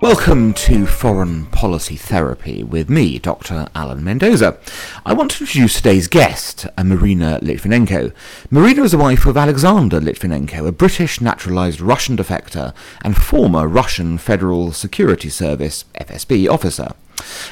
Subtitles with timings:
[0.00, 3.68] Welcome to Foreign Policy Therapy with me, Dr.
[3.74, 4.56] Alan Mendoza.
[5.04, 8.14] I want to introduce today's guest, uh, Marina Litvinenko.
[8.50, 12.72] Marina is the wife of Alexander Litvinenko, a British naturalized Russian defector
[13.02, 16.94] and former Russian Federal Security Service FSB officer.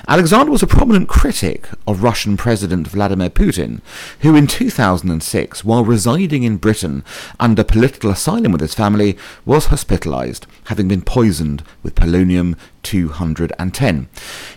[0.06, 3.80] Alexander was a prominent critic of Russian President Vladimir Putin,
[4.20, 7.04] who in 2006, while residing in Britain
[7.38, 14.08] under political asylum with his family, was hospitalized, having been poisoned with polonium 210.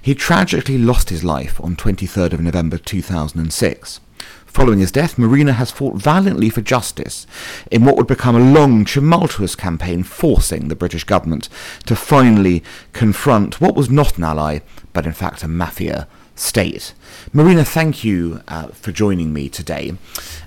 [0.01, 3.99] He tragically lost his life on 23rd of November 2006.
[4.51, 7.25] Following his death, Marina has fought valiantly for justice
[7.71, 11.47] in what would become a long, tumultuous campaign forcing the British government
[11.85, 14.59] to finally confront what was not an ally,
[14.91, 16.05] but in fact a mafia
[16.41, 16.93] state.
[17.33, 19.93] Marina, thank you uh, for joining me today.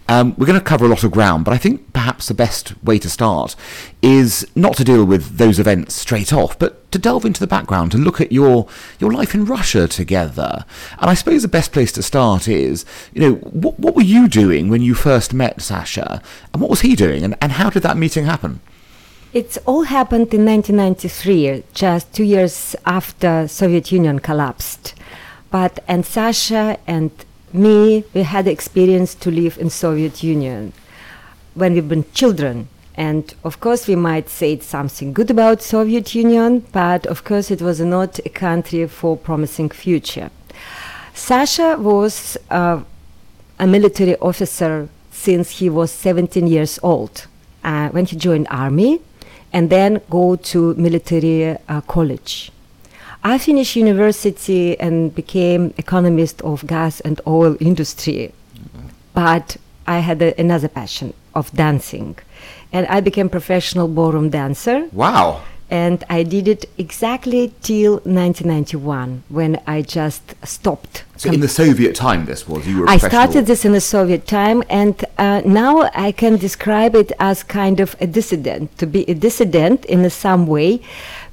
[0.09, 2.75] Um, we're going to cover a lot of ground, but I think perhaps the best
[2.83, 3.57] way to start
[4.02, 7.93] is not to deal with those events straight off, but to delve into the background,
[7.93, 8.68] to look at your
[8.99, 10.65] your life in Russia together.
[10.99, 14.29] And I suppose the best place to start is, you know, what, what were you
[14.29, 16.21] doing when you first met Sasha,
[16.52, 18.61] and what was he doing, and, and how did that meeting happen?
[19.33, 24.95] It all happened in 1993, just two years after Soviet Union collapsed.
[25.55, 27.13] But and Sasha and
[27.52, 30.73] me, we had experience to live in Soviet Union
[31.55, 32.66] when we've been children.
[32.96, 37.63] And of course, we might say something good about Soviet Union, but of course, it
[37.63, 40.29] was not a country for promising future.
[41.15, 42.83] Sasha was uh,
[43.61, 47.29] a military officer since he was 17 years old
[47.63, 49.01] uh, when he joined army,
[49.52, 52.51] and then go to military uh, college.
[53.25, 58.89] I finished university and became economist of gas and oil industry, mm-hmm.
[59.15, 62.19] but I had a, another passion of dancing,
[62.71, 64.89] and I became professional ballroom dancer.
[64.93, 65.41] Wow!
[65.71, 71.05] And I did it exactly till 1991 when I just stopped.
[71.17, 72.89] So in the Soviet time, this was you were.
[72.89, 77.43] I started this in the Soviet time, and uh, now I can describe it as
[77.43, 78.77] kind of a dissident.
[78.79, 80.83] To be a dissident in some way,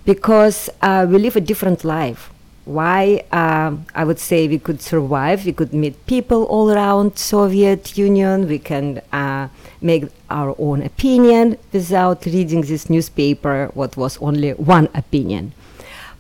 [0.05, 2.31] because uh, we live a different life.
[2.65, 7.97] Why uh, I would say we could survive, we could meet people all around Soviet
[7.97, 9.47] Union, we can uh,
[9.81, 15.53] make our own opinion without reading this newspaper, what was only one opinion.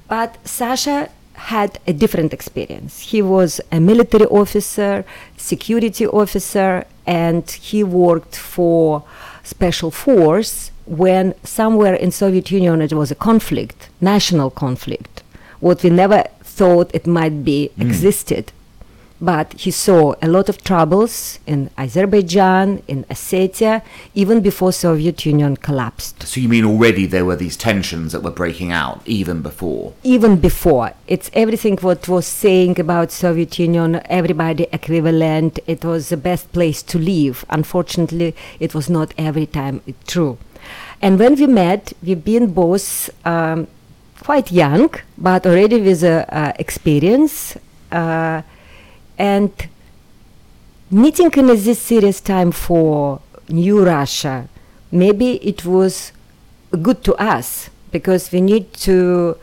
[0.07, 2.99] But Sasha had a different experience.
[2.99, 5.05] He was a military officer,
[5.37, 9.03] security officer, and he worked for
[9.43, 15.23] special force when somewhere in Soviet Union it was a conflict, national conflict,
[15.59, 17.81] what we never thought it might be mm.
[17.81, 18.51] existed.
[19.23, 23.83] But he saw a lot of troubles in Azerbaijan, in Ossetia,
[24.15, 26.23] even before Soviet Union collapsed.
[26.23, 29.93] So you mean already there were these tensions that were breaking out even before?
[30.01, 30.93] Even before.
[31.07, 36.81] It's everything what was saying about Soviet Union, everybody equivalent, it was the best place
[36.81, 37.45] to live.
[37.51, 40.39] Unfortunately, it was not every time true.
[41.01, 43.67] And when we met, we've been both um,
[44.23, 47.57] quite young, but already with uh, uh, experience.
[47.91, 48.43] Uh,
[49.17, 49.51] and
[50.91, 53.19] meeting in this serious time for
[53.49, 54.47] new Russia,
[54.91, 56.11] maybe it was
[56.83, 59.37] good to us because we need to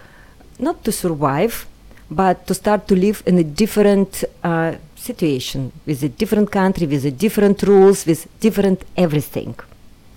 [0.61, 1.67] not to survive,
[2.09, 7.05] but to start to live in a different uh, situation with a different country, with
[7.05, 9.55] a different rules, with different everything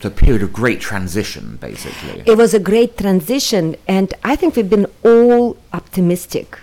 [0.06, 2.24] a period of great transition, basically.
[2.26, 6.58] It was a great transition, and I think we've been all optimistic.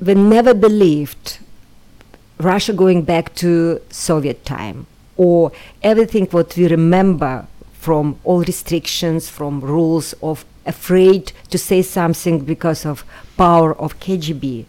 [0.00, 1.38] We never believed
[2.38, 4.86] Russia going back to Soviet time
[5.16, 5.52] or
[5.82, 12.86] everything what we remember from all restrictions, from rules of afraid to say something because
[12.86, 13.04] of
[13.36, 14.64] power of KGB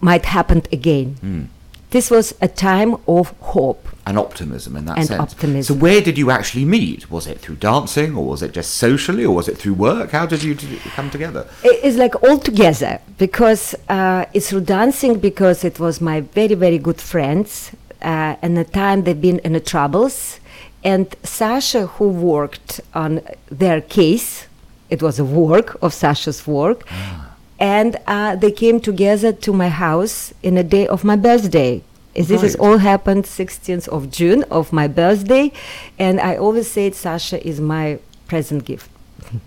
[0.00, 1.16] might happen again.
[1.22, 1.46] Mm.
[1.92, 5.20] This was a time of hope and optimism in that and sense.
[5.20, 5.76] Optimism.
[5.76, 7.10] So where did you actually meet?
[7.10, 10.10] Was it through dancing, or was it just socially, or was it through work?
[10.10, 10.56] How did you
[10.96, 11.46] come together?
[11.62, 16.78] It's like all together because uh, it's through dancing because it was my very very
[16.78, 17.72] good friends,
[18.02, 20.40] uh, and the time they've been in the troubles,
[20.82, 24.46] and Sasha who worked on their case.
[24.90, 26.84] It was a work of Sasha's work.
[26.90, 27.31] Ah.
[27.62, 31.82] And uh, they came together to my house in a day of my birthday
[32.14, 32.40] this right.
[32.42, 35.52] has all happened 16th of June of my birthday,
[35.98, 38.90] and I always said Sasha is my present gift.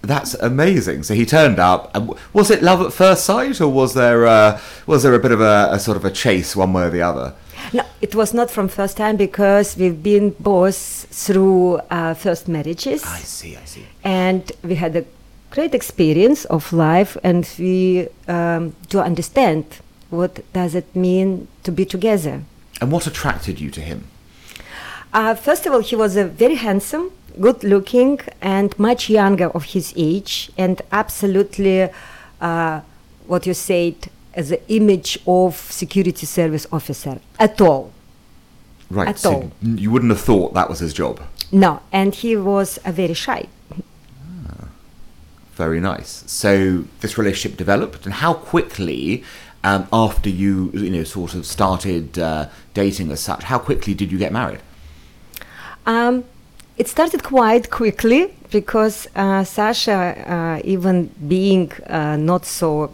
[0.01, 1.03] That's amazing.
[1.03, 1.95] So he turned up.
[2.33, 5.41] Was it love at first sight, or was there uh, was there a bit of
[5.41, 7.35] a, a, sort of a chase one way or the other?
[7.73, 10.77] No, it was not from first time because we've been both
[11.11, 13.03] through uh, first marriages.
[13.03, 13.85] I see, I see.
[14.03, 15.05] And we had a
[15.55, 19.63] great experience of life, and we um, to understand
[20.09, 22.43] what does it mean to be together.
[22.81, 24.07] And what attracted you to him?
[25.13, 27.09] Uh, first of all, he was a very handsome,
[27.39, 31.89] good looking, and much younger of his age, and absolutely
[32.41, 32.81] uh,
[33.25, 33.95] what you said
[34.33, 37.93] as an image of security service officer at all.
[38.89, 39.07] Right.
[39.07, 39.51] At so all.
[39.61, 41.21] you wouldn't have thought that was his job.
[41.51, 43.47] No, and he was uh, very shy.
[45.55, 46.23] Very nice.
[46.27, 49.23] So this relationship developed, and how quickly,
[49.63, 54.11] um, after you you know sort of started uh, dating as such, how quickly did
[54.11, 54.59] you get married?
[55.85, 56.25] Um,
[56.77, 62.91] it started quite quickly because uh, Sasha, uh, even being uh, not so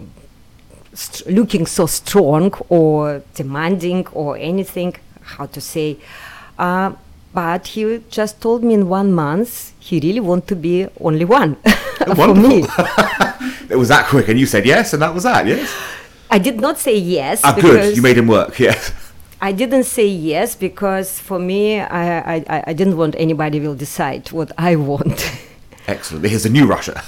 [0.94, 5.98] st- looking so strong or demanding or anything, how to say,
[6.60, 6.92] uh,
[7.34, 11.58] but he just told me in one month he really want to be only one
[12.16, 12.64] for me.
[13.70, 15.46] it was that quick, and you said yes, and that was that.
[15.48, 15.70] Yes.
[16.30, 17.96] I did not say yes Ah, good.
[17.96, 18.58] You made him work.
[18.60, 18.94] Yes.
[19.42, 23.76] I didn't say yes because for me, I, I, I- I didn't want anybody will
[23.76, 25.32] decide what I want.
[25.88, 26.26] Excellent.
[26.26, 27.02] Here's a new Russia.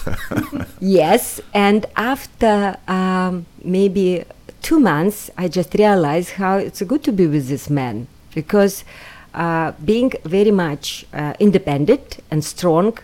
[0.81, 4.23] yes, and after um, maybe
[4.61, 8.83] two months, I just realized how it's good to be with this man because
[9.35, 12.97] uh, being very much uh, independent and strong,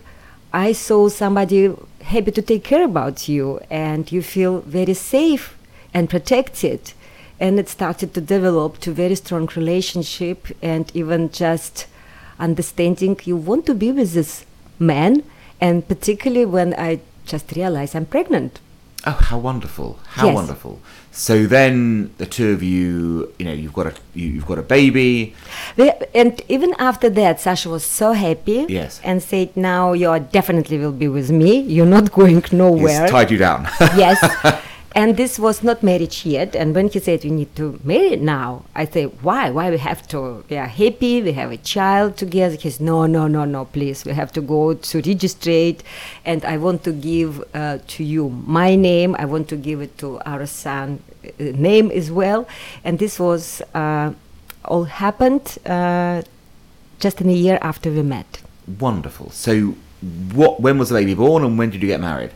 [0.54, 5.58] I saw somebody happy to take care about you, and you feel very safe
[5.94, 6.94] and protected.
[7.40, 11.86] And it started to develop to very strong relationship, and even just
[12.40, 14.46] understanding you want to be with this
[14.80, 15.24] man,
[15.62, 18.60] and particularly when I just realized I'm pregnant.
[19.06, 19.98] oh, how wonderful!
[20.16, 20.36] How Yes.
[20.36, 20.80] wonderful.
[21.12, 24.62] So then the two of you, you know, you've got a you, you've got a
[24.62, 25.36] baby.
[26.14, 29.02] And even after that, Sasha was so happy Yes.
[29.04, 31.60] and said, Now you are definitely will be with me.
[31.62, 33.68] You're not going nowhere." He's tied you down.
[33.98, 34.18] yes.
[34.96, 36.56] And this was not marriage yet.
[36.56, 39.52] And when he said, We need to marry now, I said, Why?
[39.52, 40.44] Why we have to?
[40.50, 42.56] We are happy, we have a child together.
[42.56, 44.04] He says, No, no, no, no, please.
[44.04, 45.84] We have to go to registrate.
[46.26, 49.16] And I want to give uh, to you my name.
[49.20, 52.48] I want to give it to our son uh, name as well.
[52.84, 54.14] And this was uh,
[54.66, 56.24] all happened uh,
[57.00, 58.42] just in a year after we met.
[58.80, 59.30] Wonderful.
[59.30, 59.76] So,
[60.34, 60.62] what?
[60.62, 62.32] When was the baby born, and when did you get married?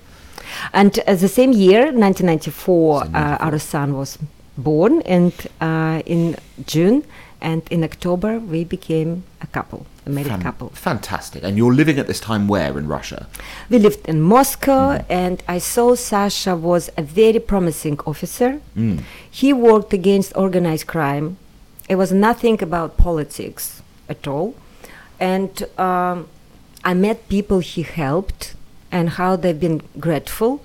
[0.73, 4.17] And uh, the same year, 1994, uh, our son was
[4.57, 6.35] born, and uh, in
[6.65, 7.03] June
[7.43, 10.69] and in October we became a couple, a married Fan- couple.
[10.69, 11.43] Fantastic.
[11.43, 13.27] And you're living at this time where in Russia?
[13.69, 18.61] We lived in Moscow, and I saw Sasha was a very promising officer.
[18.75, 19.03] Mm.
[19.29, 21.37] He worked against organized crime.
[21.89, 24.55] It was nothing about politics at all.
[25.19, 26.29] And um,
[26.83, 28.55] I met people he helped
[28.93, 30.63] and how they've been grateful.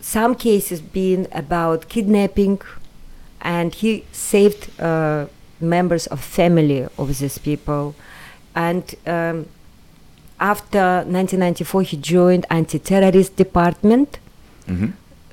[0.00, 2.60] Some cases being about kidnapping,
[3.40, 5.26] and he saved uh,
[5.60, 7.94] members of family of these people.
[8.54, 9.46] And um,
[10.40, 14.18] after 1994, he joined anti-terrorist department
[14.66, 14.90] hmm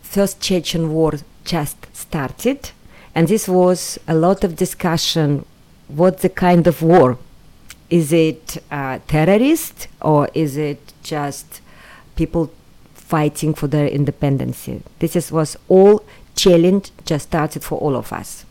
[0.08, 1.14] first Chechen war
[1.44, 2.72] just started,
[3.14, 5.46] and this was a lot of discussion.
[5.88, 7.18] What the kind of war?
[7.90, 11.62] Is it uh, terrorist or is it just
[12.18, 12.52] people
[12.94, 14.68] fighting for their independence?
[15.00, 16.04] This is, was all
[16.36, 18.46] challenge just started for all of us.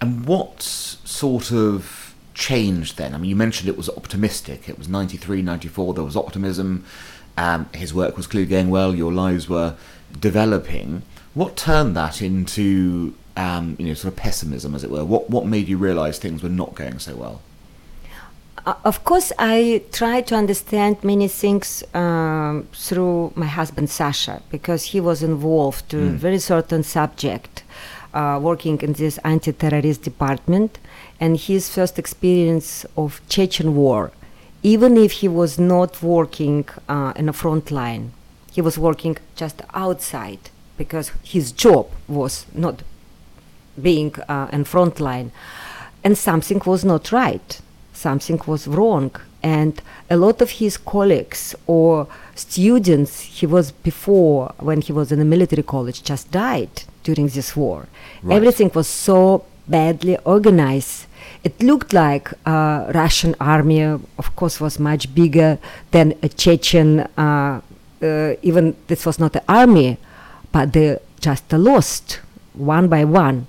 [0.00, 3.14] And what sort of changed then?
[3.14, 4.68] I mean, you mentioned it was optimistic.
[4.68, 6.84] It was 93, 94, there was optimism.
[7.36, 9.76] Um, his work was clearly going well, your lives were
[10.18, 11.02] developing.
[11.34, 15.04] What turned that into, um, you know, sort of pessimism, as it were?
[15.04, 17.40] What, what made you realise things were not going so well?
[18.64, 24.84] Uh, of course, I try to understand many things um, through my husband Sasha because
[24.92, 26.16] he was involved to a Mm.
[26.26, 27.64] very certain subject,
[28.14, 30.78] uh, working in this anti-terrorist department,
[31.20, 34.12] and his first experience of Chechen war,
[34.62, 38.12] even if he was not working uh, in a front line,
[38.52, 40.38] he was working just outside
[40.76, 42.82] because his job was not
[43.80, 45.32] being uh, in front line
[46.04, 47.60] and something was not right
[48.06, 49.08] something was wrong
[49.58, 49.74] and
[50.14, 51.42] a lot of his colleagues
[51.76, 51.90] or
[52.48, 56.74] students he was before when he was in the military college just died
[57.06, 57.78] during this war
[58.22, 58.36] Right.
[58.38, 59.18] everything was so
[59.76, 60.98] badly organized
[61.48, 63.82] it looked like uh, russian army
[64.22, 65.50] of course was much bigger
[65.94, 66.88] than a chechen
[67.24, 67.54] uh,
[68.08, 69.90] uh, even this was not an army
[70.56, 70.88] but they
[71.28, 72.20] just lost
[72.54, 73.46] one by one.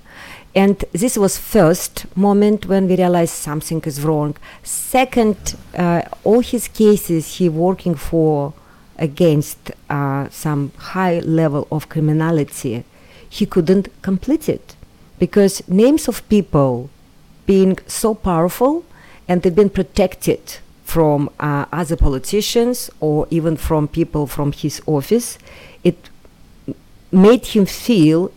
[0.54, 4.36] And this was first moment when we realized something is wrong.
[4.62, 8.54] Second, uh, all his cases he working for
[8.96, 12.84] against uh, some high level of criminality,
[13.28, 14.76] he couldn't complete it
[15.18, 16.88] because names of people
[17.46, 18.84] being so powerful
[19.26, 25.38] and they've been protected from uh, other politicians or even from people from his office,
[25.82, 25.96] it
[27.10, 28.30] made him feel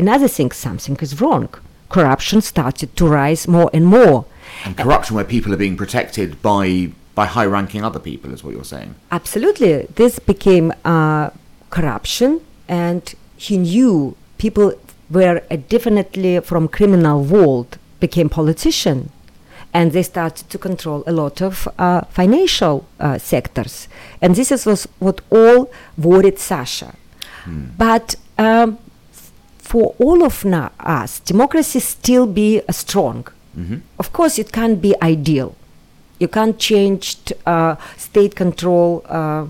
[0.00, 1.48] another thing something is wrong.
[1.88, 4.24] Corruption started to rise more and more.
[4.64, 8.72] And corruption where people are being protected by by high-ranking other people is what you're
[8.76, 8.94] saying.
[9.10, 11.30] Absolutely, this became uh,
[11.68, 13.02] corruption, and
[13.36, 14.72] he knew people
[15.10, 19.10] were definitely from criminal world became politician,
[19.74, 23.88] and they started to control a lot of uh, financial uh, sectors,
[24.22, 26.94] and this is was what all worried Sasha.
[27.76, 28.78] But um,
[29.70, 33.26] for all of na- us, democracy still be uh, strong.
[33.98, 35.54] Of course, it can't be ideal.
[36.18, 39.46] You can't change t- uh, state control uh,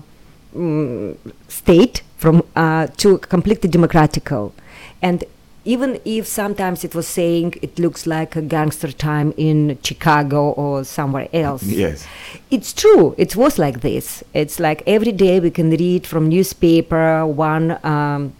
[0.55, 1.15] mm,
[1.47, 4.53] state from uh, to completely democratical,
[5.01, 5.23] and
[5.63, 10.83] even if sometimes it was saying it looks like a gangster time in Chicago or
[10.83, 11.63] somewhere else.
[11.63, 12.05] Yes.
[12.49, 13.15] It's true.
[13.17, 14.23] It was like this.
[14.33, 18.33] It's like every day we can read from newspaper one um,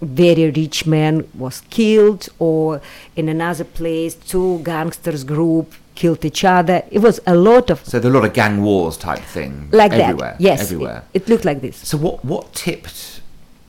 [0.00, 2.80] very rich man was killed, or
[3.16, 6.82] in another place two gangsters group killed each other.
[6.90, 9.68] It was a lot of So there are a lot of gang wars type thing
[9.72, 10.32] like everywhere.
[10.32, 10.40] that.
[10.40, 11.04] Yes, everywhere.
[11.12, 11.76] It, it looked like this.
[11.76, 13.20] So what what tipped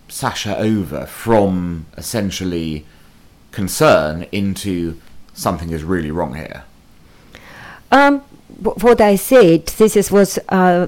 [0.07, 2.85] Sasha over from essentially
[3.51, 5.00] concern into
[5.33, 6.63] something is really wrong here?
[7.91, 8.21] Um,
[8.61, 10.88] what I said, this is, was uh,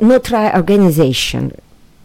[0.00, 1.60] not right organization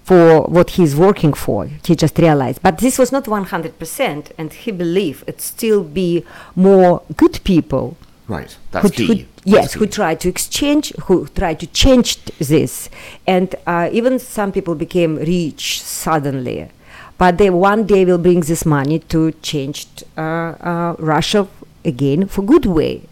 [0.08, 1.60] for what he's working for.
[1.86, 6.24] He just realized, but this was not 100%, and he believed it still be
[6.56, 7.98] more good people
[8.28, 8.58] Right.
[8.72, 9.06] That's who, key.
[9.08, 12.10] who- yes, who try to exchange, who try to change
[12.40, 12.90] this,
[13.26, 16.70] and uh, even some people became rich suddenly,
[17.18, 19.88] but they one day will bring this money to change
[20.18, 21.48] uh, uh, Russia
[21.86, 23.04] again for good way.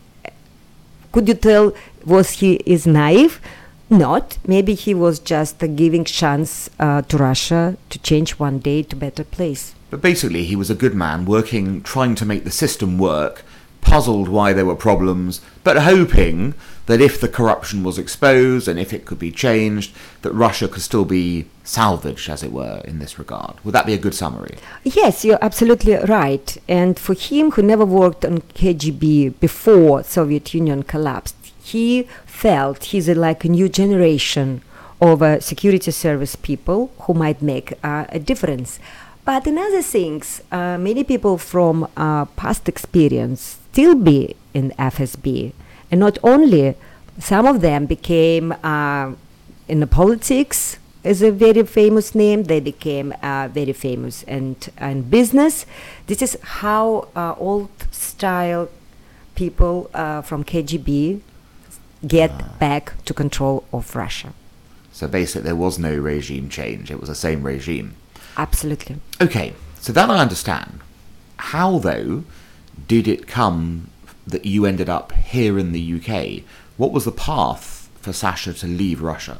[1.13, 1.71] Could you tell
[2.05, 3.39] was he is naive?
[3.89, 4.37] Not.
[4.47, 8.95] Maybe he was just uh, giving chance uh, to Russia to change one day to
[8.95, 9.75] better place.
[9.89, 13.43] But basically, he was a good man working, trying to make the system work,
[13.81, 16.55] puzzled why there were problems, but hoping
[16.87, 20.81] that if the corruption was exposed and if it could be changed, that Russia could
[20.81, 23.55] still be salvaged, as it were, in this regard.
[23.63, 24.57] Would that be a good summary?
[24.83, 26.57] Yes, you're absolutely right.
[26.67, 33.07] And for him, who never worked on KGB before Soviet Union collapsed, he felt he's
[33.07, 34.61] a, like a new generation
[35.01, 38.79] of uh, security service people who might make uh, a difference.
[39.23, 45.53] But in other things, uh, many people from uh, past experience still be in FSB,
[45.89, 46.75] and not only
[47.19, 49.13] some of them became uh,
[49.67, 52.43] in the politics is a very famous name.
[52.43, 55.65] They became uh, very famous and and business.
[56.07, 58.69] This is how uh, old style
[59.35, 61.21] people uh, from KGB
[62.07, 64.33] get back to control of Russia.
[64.91, 67.95] So basically, there was no regime change, it was the same regime.
[68.37, 68.97] Absolutely.
[69.21, 70.79] Okay, so that I understand.
[71.37, 72.23] How, though,
[72.87, 73.89] did it come
[74.27, 76.43] that you ended up here in the UK?
[76.77, 79.37] What was the path for Sasha to leave Russia?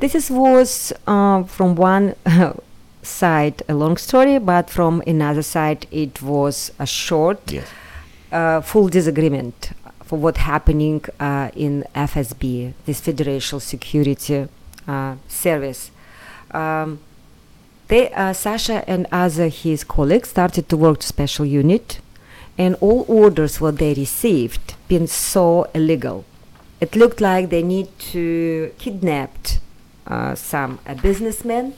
[0.00, 2.14] This is, was uh, from one
[3.02, 7.68] side a long story, but from another side it was a short, Yes.
[8.32, 9.70] uh, full disagreement
[10.06, 14.48] for what happening uh, in FSB, this Federal Security
[14.86, 15.90] uh, Service.
[16.50, 17.00] Um,
[17.88, 22.00] they, uh, Sasha and other his colleagues started to work special unit,
[22.56, 26.24] and all orders what they received been so illegal.
[26.80, 29.58] It looked like they need to kidnapped
[30.06, 31.74] uh, some a businessman,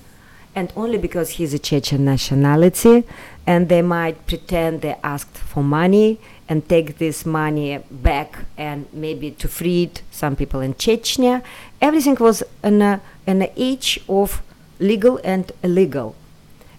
[0.55, 3.05] and only because he's a Chechen nationality,
[3.47, 9.31] and they might pretend they asked for money and take this money back and maybe
[9.33, 11.43] to freed some people in Chechnya.
[11.81, 14.43] Everything was in a, in a age of
[14.79, 16.15] legal and illegal.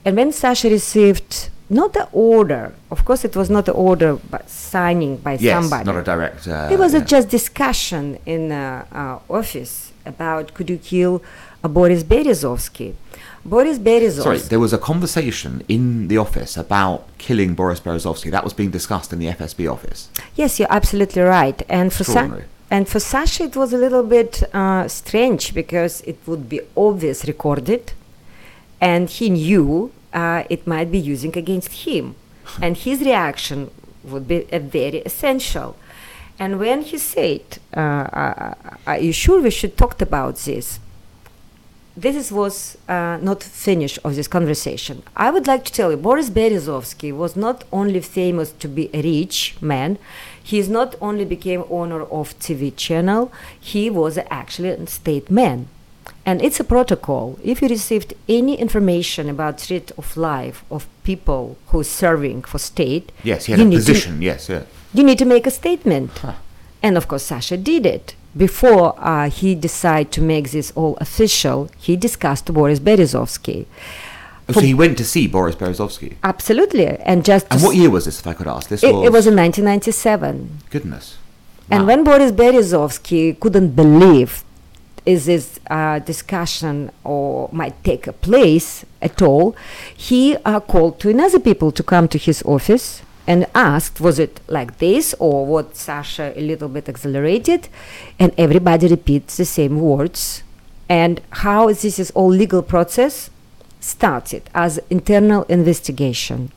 [0.05, 4.49] And when Sasha received not the order, of course it was not the order but
[4.49, 5.85] signing by somebody Yes, somebody.
[5.85, 6.47] not a direct.
[6.47, 7.03] Uh, It was a yeah.
[7.03, 11.21] just discussion in uh, uh, office about could you kill
[11.63, 12.93] uh, Boris Berezovsky.
[13.47, 14.23] Boris Berezovsky.
[14.23, 18.29] Sorry, there was a conversation in the office about killing Boris Berezovsky.
[18.29, 20.09] That was being discussed in the FSB office.
[20.35, 21.61] Yes, you're absolutely right.
[21.69, 22.29] And for Sa-
[22.69, 27.25] and for Sasha, it was a little bit uh, strange because it would be obvious
[27.25, 27.93] recorded,
[28.81, 32.15] and he knew uh, it might be using against him,
[32.61, 33.71] and his reaction
[34.03, 35.77] would be a very essential.
[36.37, 38.53] And when he said, uh, uh,
[38.85, 40.79] "Are you sure we should talk about this?"
[41.97, 45.01] This is, was uh, not finish of this conversation.
[45.15, 49.01] I would like to tell you, Boris Berezovsky was not only famous to be a
[49.01, 49.97] rich man.
[50.49, 53.31] He is not only became owner of TV channel.
[53.59, 55.67] He was actually a state man,
[56.25, 57.39] and it's a protocol.
[57.43, 62.59] If you received any information about threat of life of people who are serving for
[62.59, 64.21] state, Yes, he had a need to- position.
[64.21, 64.63] Yes, yeah.
[64.93, 66.11] you need to make a statement.
[66.19, 66.33] Huh.
[66.83, 68.13] And of course, Sasha did it.
[68.35, 73.65] Before uh, he decided to make this all official, he discussed Boris Berezovsky.
[74.49, 76.15] Oh, so he went to see Boris Berezovsky.
[76.23, 76.87] Absolutely.
[76.87, 78.69] And just And what year was this, if I could ask?
[78.69, 80.59] This it, was, it was in 1997.
[80.69, 81.17] goodness.
[81.69, 84.43] And when Boris Berezovsky couldn't believe
[85.05, 89.55] is this uh, discussion or might take a place at all,
[89.95, 94.39] he uh, called to another people to come to his office and asked, was it
[94.47, 97.67] like this or what Sasha a little bit accelerated?
[98.17, 100.43] And everybody repeats the same words.
[100.89, 103.29] And how this is all legal process
[103.81, 106.51] started as internal investigation.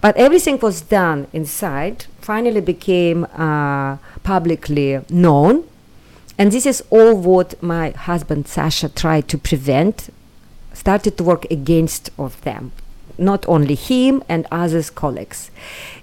[0.00, 5.64] But everything was done inside, finally became uh, publicly known.
[6.38, 10.10] And this is all what my husband Sasha tried to prevent,
[10.72, 12.72] started to work against of them,
[13.18, 15.50] not only him and others colleagues.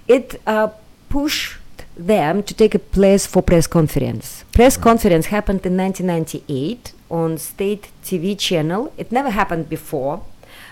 [0.08, 0.68] It uh,
[1.08, 1.58] pushed
[1.96, 4.44] them to take a place for press conference.
[4.52, 8.92] Press conference happened in 1998 on state TV channel.
[8.96, 10.22] It never happened before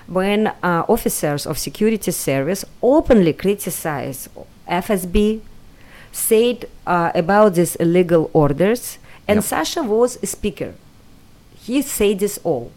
[0.07, 4.29] when uh, officers of security service openly criticized
[4.69, 5.41] FSB,
[6.13, 9.45] said uh, about these illegal orders, and Yep.
[9.45, 10.75] Sasha was a speaker.
[11.55, 12.73] He said this all.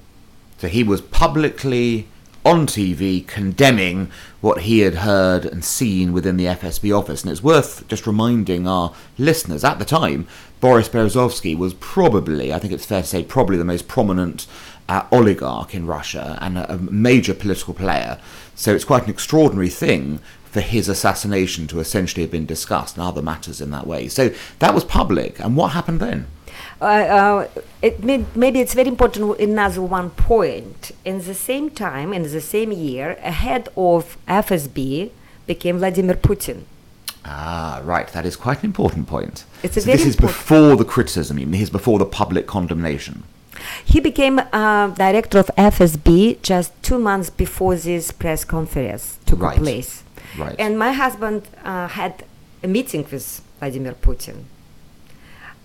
[0.60, 2.08] So he was publicly
[2.46, 7.24] on TV condemning what he had heard and seen within the FSB office.
[7.24, 10.28] And it's worth just reminding our listeners at the time,
[10.60, 14.48] Boris Berezovsky was probably, I think it's fair to say, probably the most prominent
[14.90, 18.20] uh, oligarch in Russia and a, a major political player.
[18.56, 23.06] So it's quite an extraordinary thing for his assassination to essentially have been discussed and
[23.06, 24.08] other matters in that way.
[24.08, 25.40] So that was public.
[25.40, 26.28] And what happened then?
[26.84, 30.92] Uh, uh, it may, maybe it's very important another one point.
[31.06, 35.10] In the same time, in the same year, a head of FSB
[35.48, 36.64] became Vladimir Putin.
[37.26, 38.08] Ah, right.
[38.10, 39.46] That is quite an important point.
[39.64, 41.38] It's a so this is before the criticism.
[41.38, 43.24] Mean this is before the public condemnation.
[43.86, 49.58] He became uh, director of FSB just two months before this press conference took Right.
[49.58, 50.04] place.
[50.38, 50.56] Right.
[50.60, 52.26] And my husband uh, had
[52.62, 54.44] a meeting with Vladimir Putin.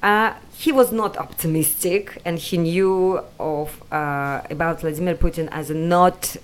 [0.03, 5.75] Uh, he was not optimistic, and he knew of uh, about Vladimir Putin as a
[5.75, 6.37] not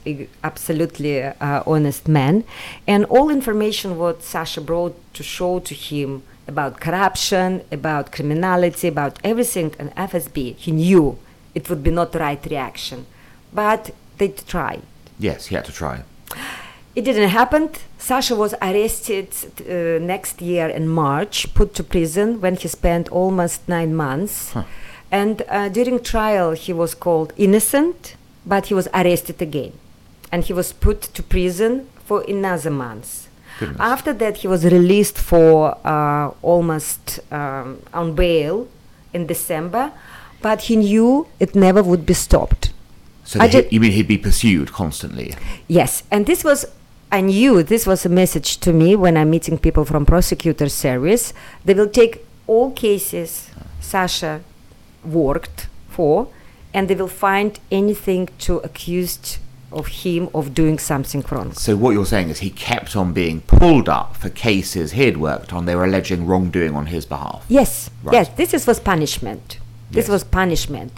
[0.43, 2.45] absolutely uh, honest man,
[2.87, 9.19] and all information what Sasha brought to show to him about corruption, about criminality, about
[9.25, 11.19] everything, and FSB, he knew
[11.55, 13.07] it would be not the right reaction,
[13.53, 14.83] but they tried.
[15.19, 16.03] yes, he had to try.
[16.94, 17.70] It didn't happen.
[17.98, 19.28] Sasha was arrested
[19.68, 24.52] uh, next year in March, put to prison when he spent almost nine months.
[24.52, 24.62] Huh.
[25.11, 29.72] And uh, during trial, he was called innocent, but he was arrested again.
[30.30, 33.28] And he was put to prison for another month.
[33.59, 33.76] Goodness.
[33.80, 38.68] After that, he was released for uh, almost um, on bail
[39.12, 39.92] in December,
[40.42, 42.72] but he knew it never would be stopped.
[43.24, 45.35] So you mean he'd be pursued constantly?
[45.66, 46.66] Yes, and this was
[47.14, 51.33] I knew this was a message to me when I'm meeting people from prosecutor service.
[51.64, 53.50] They will take all cases
[53.81, 54.40] Sasha
[55.05, 56.27] worked for,
[56.74, 59.38] and they will find anything to accused
[59.70, 61.53] of him of doing something wrong.
[61.53, 65.18] So what you're saying is he kept on being pulled up for cases he had
[65.18, 65.66] worked on.
[65.66, 67.44] They were alleging wrongdoing on his behalf.
[67.48, 68.14] Yes, Right.
[68.14, 69.59] yes, this is, was punishment.
[69.88, 70.09] This Yes.
[70.09, 70.90] was punishment.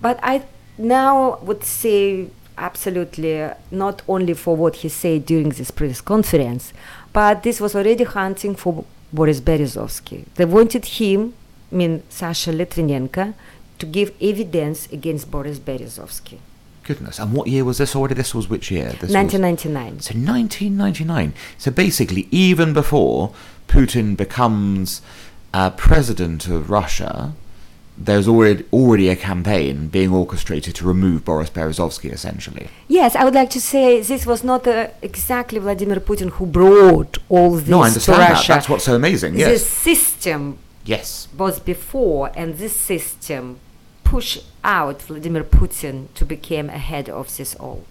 [0.00, 0.44] But I
[0.78, 2.28] now would say
[2.58, 6.72] absolutely not only for what he said during this press conference,
[7.12, 10.24] but this was already hunting for Boris Berezovsky.
[10.34, 11.34] They wanted him,
[11.72, 13.34] I mean Sasha Litvinenko,
[13.78, 16.38] to give evidence against Boris Berezovsky.
[16.84, 17.18] Goodness.
[17.18, 18.14] And what year was this already?
[18.14, 18.90] This was which year?
[18.92, 20.00] This was- 1999.
[20.00, 21.34] So 1999.
[21.58, 23.32] So basically, even before
[23.68, 25.02] Putin becomes
[25.52, 27.34] uh, president of Russia,
[28.00, 32.68] there's already already a campaign being orchestrated to remove Boris Berezovsky, essentially.
[32.86, 37.18] Yes, I would like to say this was not uh, exactly Vladimir Putin who brought
[37.28, 38.46] all this no, I to understand that.
[38.46, 39.36] That's what's so amazing.
[39.36, 39.50] Yes.
[39.52, 41.28] The system Yes.
[41.36, 43.58] was before, and this system
[44.04, 47.84] pushed out Vladimir Putin to become a head of this all.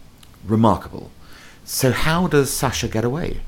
[0.46, 1.12] Remarkable.
[1.66, 3.42] So how does Sasha get away?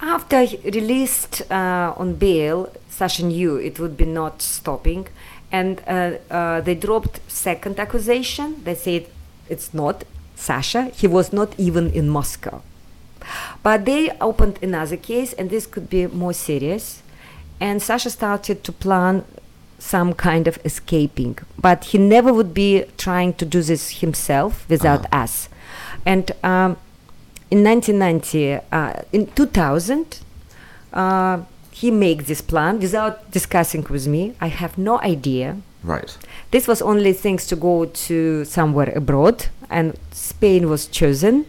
[0.00, 5.08] After released uh, on bail, Sasha knew it would be not stopping,
[5.50, 8.62] and uh, uh, they dropped second accusation.
[8.64, 9.06] They said
[9.48, 10.04] it's not
[10.36, 10.84] Sasha.
[10.94, 12.62] He was not even in Moscow.
[13.62, 17.02] But they opened another case, and this could be more serious.
[17.60, 19.24] And Sasha started to plan
[19.78, 25.04] some kind of escaping, but he never would be trying to do this himself without
[25.06, 25.22] Uh-huh.
[25.24, 25.48] us.
[26.06, 26.76] And um,
[27.50, 30.20] in 1990, uh, in 2000,
[30.92, 31.38] uh,
[31.80, 34.22] he made this plan without discussing with me.
[34.40, 35.48] I have no idea.
[35.84, 36.10] Right.
[36.50, 41.46] This was only things to go to somewhere abroad, and Spain was chosen.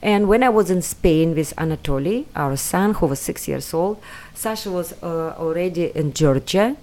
[0.00, 3.96] And when I was in Spain with Anatoly, our son, who was six years old,
[4.34, 6.76] Sasha was uh, already in Georgia.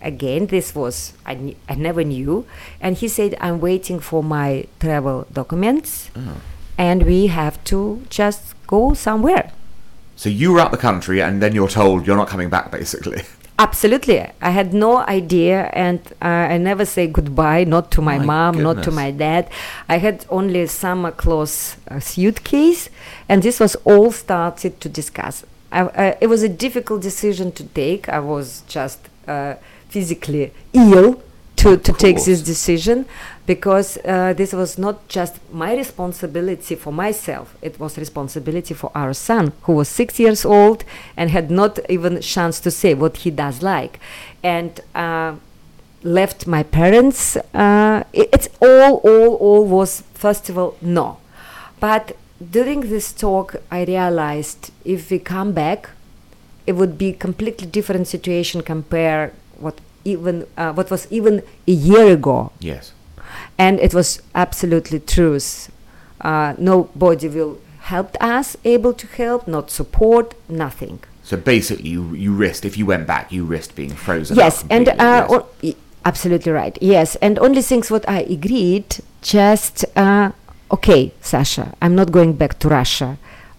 [0.00, 2.46] Again, this was, I, kn- I never knew.
[2.80, 6.36] And he said, I'm waiting for my travel documents, Oh.
[6.76, 9.50] and we have to just go somewhere.
[10.18, 13.22] So you were out the country, and then you're told you're not coming back, basically.
[13.60, 14.18] Absolutely.
[14.42, 18.60] I had no idea, and uh, I never say goodbye, not to my, My mom,
[18.60, 19.48] not to my dad.
[19.88, 22.90] I had only a summer clothes uh, suitcase,
[23.28, 25.44] and this was all started to discuss.
[25.70, 28.08] I, uh, it was a difficult decision to take.
[28.08, 29.54] I was just uh,
[29.88, 31.22] physically ill
[31.58, 33.06] to, to take this decision
[33.46, 37.56] because uh, this was not just my responsibility for myself.
[37.62, 40.84] It was responsibility for our son who was six years old
[41.16, 43.98] and had not even chance to say what he does like.
[44.42, 45.36] And uh,
[46.02, 51.18] left my parents uh, it, it's all all all was first of all no.
[51.80, 55.90] But during this talk i realized if we come back
[56.68, 59.80] it would be completely different situation compare what
[60.12, 62.92] even uh, what was even a year ago Yes.
[63.58, 65.70] and it was absolutely truth
[66.28, 67.54] uh, nobody will
[67.92, 72.86] help us able to help not support nothing So basically, you, you risked, if you
[72.86, 74.36] went back, you risked being frozen.
[74.36, 75.30] yes and uh, yes.
[75.30, 78.88] o- absolutely right yes and only things what i agreed
[79.20, 80.30] just uh,
[80.76, 83.10] okay sasha i'm not going back to russia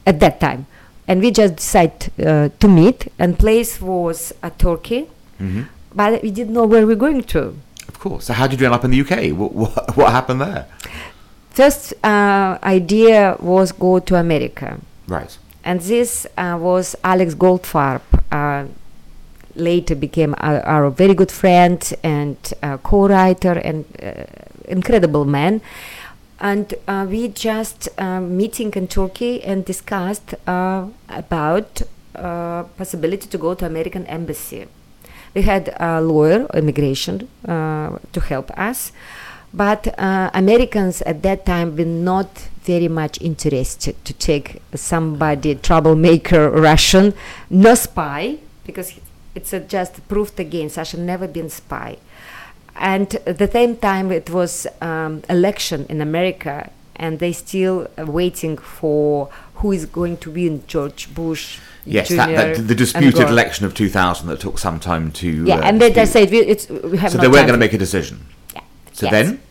[0.10, 0.66] at that time
[1.08, 5.02] and we just decided uh, to meet and place was uh, turkey
[5.40, 5.64] Mhm.
[5.94, 7.56] But we didn't know where we're going to
[7.88, 8.26] Of course.
[8.26, 9.14] So how did you end up in the UK?
[9.38, 10.66] What, what, what happened there?
[11.52, 15.38] first uh, idea was go to america Right.
[15.64, 18.02] and this uh, was Alex Goldfarb.
[18.32, 18.66] Uh,
[19.56, 24.24] later became our, our very good friend and uh, co-writer and uh,
[24.68, 25.60] incredible man.
[26.40, 31.82] And uh, we just uh, meeting in Turkey and discussed uh, about
[32.16, 34.68] uh, possibility to go to American embassy.
[35.36, 38.92] We had a lawyer, immigration, uh, to help us,
[39.54, 46.50] but uh, Americans at that time were not very much interested to take somebody troublemaker
[46.50, 47.14] Russian,
[47.50, 49.00] no spy, because
[49.34, 50.70] it's just proved again.
[50.70, 51.98] Sasha never been spy,
[52.76, 58.06] and at the same time it was um, election in America, and they're still uh,
[58.06, 61.60] waiting for who is going to win George Bush.
[61.86, 65.46] Yes, that, that, the disputed election of 2000 that took some time to.
[65.46, 66.08] Yeah, uh, and they dispute.
[66.08, 68.26] said we, it's, we have So they weren't going to make a decision.
[68.54, 68.62] Yeah.
[68.94, 69.12] So Yes.
[69.12, 69.42] then?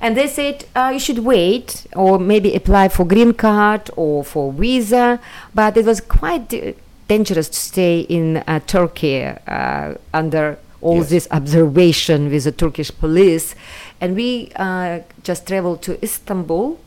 [0.00, 4.52] And they said uh, you should wait or maybe apply for green card or for
[4.52, 5.20] visa.
[5.54, 6.72] But it was quite uh,
[7.08, 11.08] dangerous to stay in uh, Turkey uh, under all Yes.
[11.08, 13.54] this observation with the Turkish police.
[14.00, 16.78] And we uh, just traveled to Istanbul.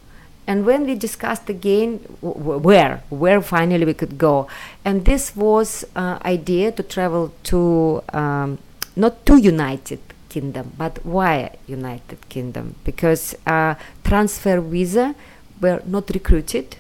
[0.50, 4.48] And when we discussed again where, where finally we could go,
[4.84, 8.58] and this was uh, idea to travel to um,
[8.96, 12.74] not to United Kingdom, but why United Kingdom?
[12.84, 15.14] Because uh, transfer visa
[15.62, 16.78] were not recruited,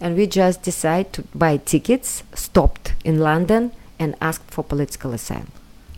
[0.00, 5.50] and we just decided to buy tickets, stopped in London, and asked for political asylum.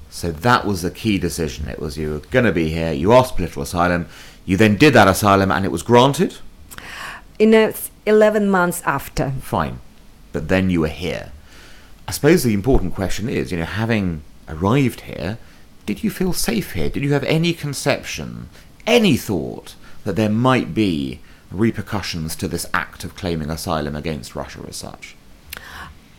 [0.08, 1.68] So that was the key decision.
[1.68, 4.06] It was you were going to be here, you asked political asylum,
[4.46, 6.38] you then did that asylum and it was granted?
[7.38, 7.74] In a
[8.06, 9.80] 11 months after, Fine.
[10.32, 11.32] But then you were here.
[12.06, 15.38] I suppose the important question is, you know, having arrived here,
[15.86, 16.90] did you feel safe here?
[16.90, 18.48] Did you have any conception,
[18.86, 21.20] any thought that there might be
[21.50, 25.16] repercussions to this act of claiming asylum against Russia as such?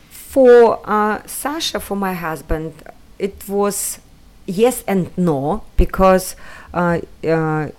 [0.09, 2.73] For uh, Sasha, for my husband,
[3.19, 3.99] it was
[4.45, 6.35] yes and no because
[6.73, 7.69] uh, uh,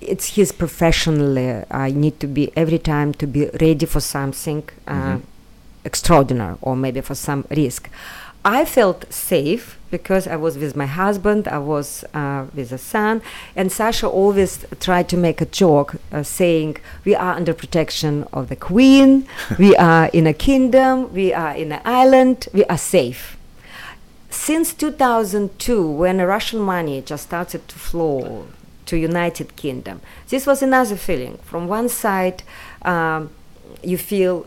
[0.00, 1.64] it's his professionally.
[1.70, 5.20] I need to be every time to be ready for something uh, Mhm.
[5.84, 7.88] extraordinary or maybe for some risk.
[8.44, 13.20] I felt safe because I was with my husband, I was uh, with a son,
[13.54, 18.48] and Sasha always tried to make a joke uh, saying, We are under protection of
[18.48, 19.26] the queen,
[19.58, 23.36] we are in a kingdom, we are in an island, we are safe.
[24.30, 28.46] Since 2002, when Russian money just started to flow
[28.90, 30.00] to United Kingdom.
[30.28, 31.38] This was another feeling.
[31.44, 32.42] From one side,
[32.82, 33.30] um,
[33.84, 34.46] you feel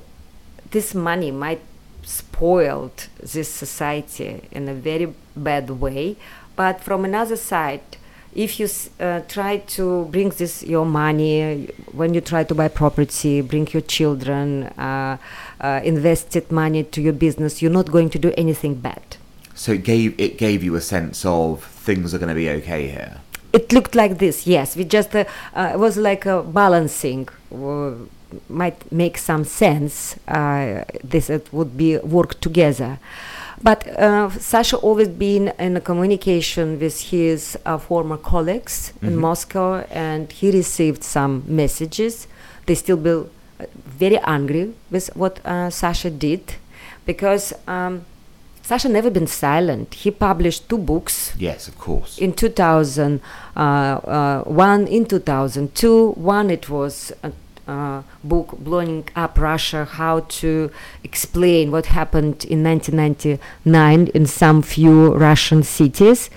[0.71, 1.61] this money might
[2.03, 6.17] spoiled this society in a very bad way,
[6.57, 7.81] but from another side,
[8.35, 8.67] if you
[8.99, 13.81] uh, try to bring this your money when you try to buy property bring your
[13.83, 15.17] children uh,
[15.61, 19.03] uh, invested money to your business you're not going to do anything bad
[19.53, 22.87] so it gave it gave you a sense of things are going to be okay
[22.87, 23.21] here
[23.53, 25.23] it looked like this yes we just uh,
[25.55, 27.27] uh, it was like a balancing
[28.49, 32.99] might make some sense uh, this it would be work together
[33.63, 39.07] but uh, Sasha always been in a communication with his uh, former colleagues mm-hmm.
[39.07, 42.27] in Moscow, and he received some messages.
[42.65, 43.23] They still be
[43.85, 46.55] very angry with what uh, Sasha did,
[47.05, 48.05] because um,
[48.63, 49.93] Sasha never been silent.
[49.93, 51.33] He published two books.
[51.37, 52.17] Yes, of course.
[52.17, 53.19] In 2000,
[53.55, 56.11] uh, uh, one in 2002.
[56.11, 57.11] One it was
[57.67, 60.69] uh, book blowing up russia how to
[61.03, 66.29] explain what happened in 1999 in some few russian cities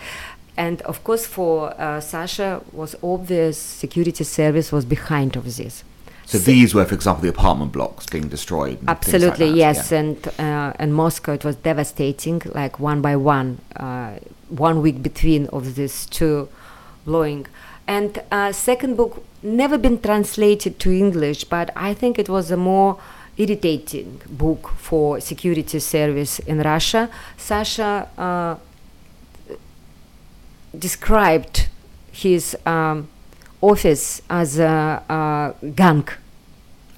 [0.57, 5.83] and of course for uh, sasha was obvious security service was behind of this
[6.27, 8.79] so, so these were, for example, the apartment blocks being destroyed.
[8.89, 9.93] Absolutely, like yes.
[9.93, 9.99] Yeah.
[9.99, 12.43] And uh, in Moscow, it was devastating.
[12.45, 16.49] Like one by one, uh, one week between of these two
[17.05, 17.47] blowing.
[17.87, 22.57] And uh, second book never been translated to English, but I think it was a
[22.57, 22.99] more
[23.37, 27.09] irritating book for security service in Russia.
[27.37, 28.57] Sasha uh,
[30.77, 31.69] described
[32.11, 33.09] his um,
[33.61, 36.09] office as a, a gang.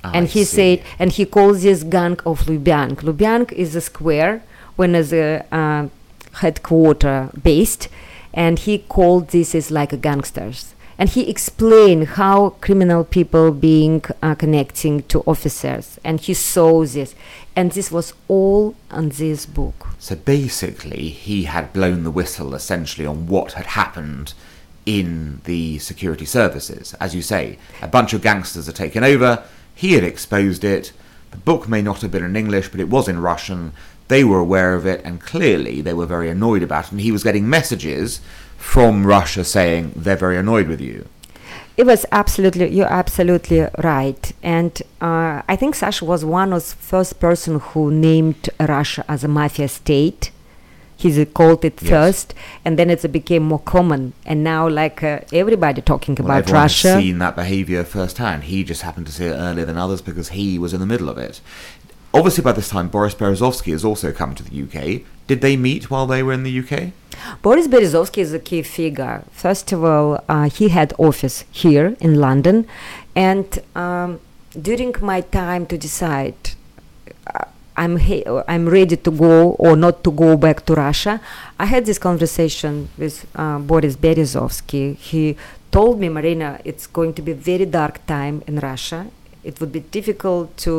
[0.04, 0.76] Ah, and I he see.
[0.76, 3.02] said, and he calls this gang of Lubyank.
[3.02, 4.42] Lubyank is a square
[4.76, 5.88] when as a uh,
[6.34, 7.88] headquarter based,
[8.32, 14.02] and he called this is like a gangsters and he explained how criminal people being
[14.20, 17.14] uh, connecting to officers and he saw this
[17.54, 23.06] and this was all on this book so basically he had blown the whistle essentially
[23.06, 24.34] on what had happened
[24.96, 29.92] in the security services as you say a bunch of gangsters are taken over he
[29.92, 30.92] had exposed it
[31.30, 33.72] the book may not have been in english but it was in russian
[34.08, 37.12] they were aware of it and clearly they were very annoyed about it and he
[37.12, 38.20] was getting messages
[38.56, 41.06] from Russia saying they're very annoyed with you.
[41.76, 44.32] It was absolutely, you're absolutely right.
[44.42, 49.22] And uh, I think Sasha was one of the first person who named Russia as
[49.22, 50.32] a mafia state.
[50.98, 51.90] He called it Yes.
[51.90, 52.34] first,
[52.64, 54.12] and then it became more common.
[54.26, 57.00] And now, like uh, everybody talking Well, about everyone Russia.
[57.00, 58.44] seen that behaviour firsthand.
[58.44, 61.08] He just happened to see it earlier than others because he was in the middle
[61.08, 61.40] of it.
[62.12, 65.02] Obviously, by this time, Boris Berezovsky has also come to the UK.
[65.28, 66.92] Did they meet while they were in the UK?
[67.42, 69.22] Boris Berezovsky is a key figure.
[69.30, 72.66] First of all, uh, he had office here in London,
[73.14, 74.18] and um,
[74.60, 76.34] during my time to decide,
[77.82, 81.14] I'm he- I'm ready to go or not to go back to Russia.
[81.58, 84.84] I had this conversation with uh, Boris Berezovsky.
[85.10, 85.36] He
[85.70, 89.00] told me, Marina, it's going to be a very dark time in Russia.
[89.44, 90.74] It would be difficult to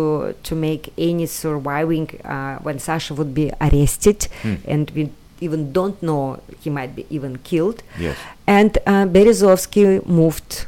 [0.48, 4.56] to make any surviving uh, when Sasha would be arrested, Hmm.
[4.74, 5.04] and we
[5.42, 6.24] even don't know
[6.64, 7.82] he might be even killed.
[7.98, 8.18] Yes.
[8.46, 10.66] And uh, Berezovsky moved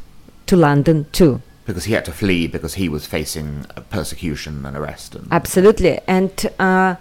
[0.48, 1.34] to London too.
[1.66, 5.16] Because he had to flee because he was facing persecution and arrest.
[5.16, 6.00] And Absolutely.
[6.08, 6.96] And uh,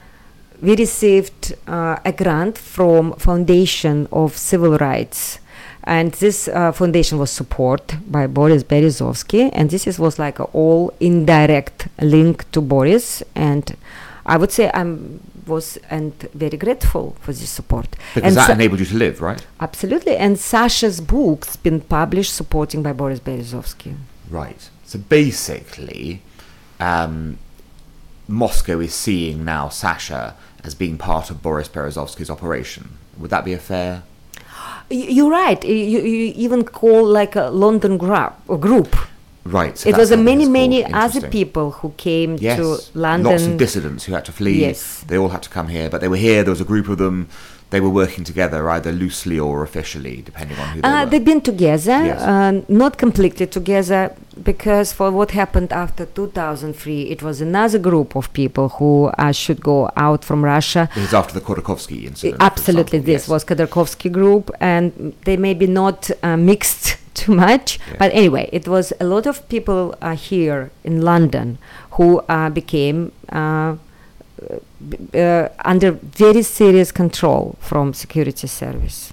[0.61, 5.39] we received uh, a grant from Foundation of Civil Rights.
[5.85, 10.45] And this uh, foundation was supported by Boris Berezovsky, and this is, was like a
[10.45, 13.23] all indirect link to Boris.
[13.35, 13.75] And
[14.27, 17.89] I would say I'm was and very grateful for this support.
[18.15, 19.45] Because and that Sa- enabled you to live, right?
[19.61, 23.97] absolutely, and Sasha's books been published supporting by Boris Berezovsky.
[24.31, 24.71] Right.
[24.85, 26.23] So basically,
[26.79, 27.39] um,
[28.29, 32.97] Moscow is seeing now Sasha as being part of Boris Berezovsky's operation.
[33.19, 34.03] Would that be a fair?
[34.89, 35.63] You're right.
[35.65, 38.97] You, you even call like a London a group.
[39.45, 39.77] Right.
[39.79, 42.59] so it was a many many other people who came Yes.
[42.59, 43.57] to Lots of London.
[43.57, 44.61] dissidents who had to flee.
[44.61, 45.03] Yes.
[45.07, 46.43] They all had to come here, but they were here.
[46.45, 47.29] There was a group of them.
[47.71, 51.11] They were working together, either loosely or officially, depending on who they Uh, were.
[51.11, 52.21] they've been together, Yes.
[52.21, 54.11] uh, not completely together,
[54.51, 59.61] because for what happened after 2003, it was another group of people who uh, should
[59.63, 60.89] go out from Russia.
[60.97, 62.43] This is after the Khodorkovsky incident.
[62.43, 63.29] Absolutely, this yes.
[63.29, 67.79] was Khodorkovsky group, and they maybe not uh, mixed too much.
[67.79, 67.97] Yeah.
[68.01, 71.59] But anyway, it was a lot of people uh, here in London
[71.97, 73.13] who uh, became
[75.15, 79.13] uh, under very serious control from security service.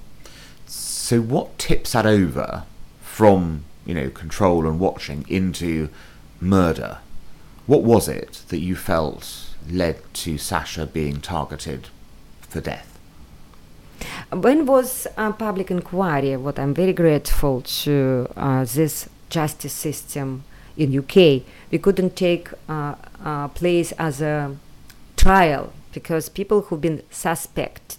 [0.66, 2.64] So, what tips that over
[3.02, 5.90] from you know control and watching into
[6.40, 7.00] murder.
[7.66, 11.88] What was it that you felt led to Sasha being targeted
[12.42, 13.00] for death?
[14.32, 16.38] When was a public inquiry?
[16.38, 20.44] What I'm very grateful to uh, this justice system
[20.78, 21.42] in UK.
[21.72, 24.56] We couldn't take uh, uh, place as a
[25.18, 27.98] trial because people who've been suspect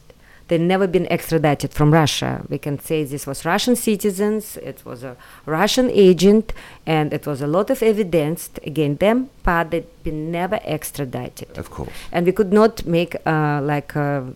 [0.49, 2.43] they've never been extradited from Russia.
[2.49, 6.53] We can say this was Russian citizens, it was a Russian agent,
[6.87, 11.57] and it was a lot of evidence against them, but they've been never extradited.
[11.57, 11.91] Of course.
[12.11, 14.33] And we could not make uh, like a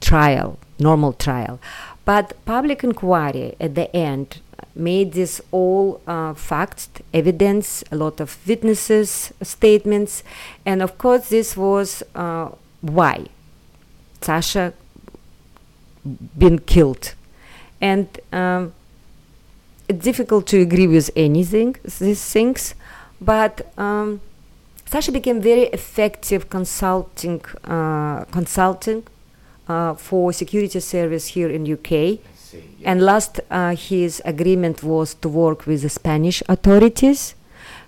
[0.00, 1.60] trial, normal trial.
[2.04, 4.40] But public inquiry at the end
[4.74, 10.22] made this all uh, facts, evidence, a lot of witnesses, statements,
[10.64, 12.48] and of course this was uh,
[12.80, 13.26] why
[14.20, 14.72] Sasha
[16.38, 17.14] been killed,
[17.80, 18.72] and um,
[19.88, 22.74] it's difficult to agree with anything these things,
[23.20, 23.72] but.
[23.78, 24.20] Um,
[24.90, 29.04] Sasha became very effective consulting uh, consulting
[29.68, 32.18] uh, for security service here in UK.
[32.84, 37.34] And last, uh, his agreement was to work with the Spanish authorities,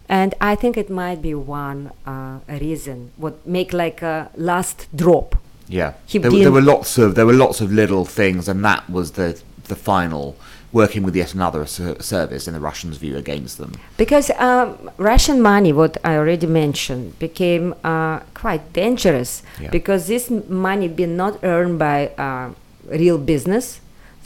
[0.08, 5.34] and I think it might be one uh, reason what make like a last drop.
[5.68, 8.64] Yeah, He there, were- there were lots of there were lots of little things, and
[8.64, 10.34] that was the the final
[10.72, 13.72] working with yet another ser- service in the Russians' view against them.
[13.96, 19.70] Because um, Russian money, what I already mentioned, became uh, quite dangerous Yeah.
[19.70, 22.50] because this money been not earned by uh,
[22.88, 23.80] real business.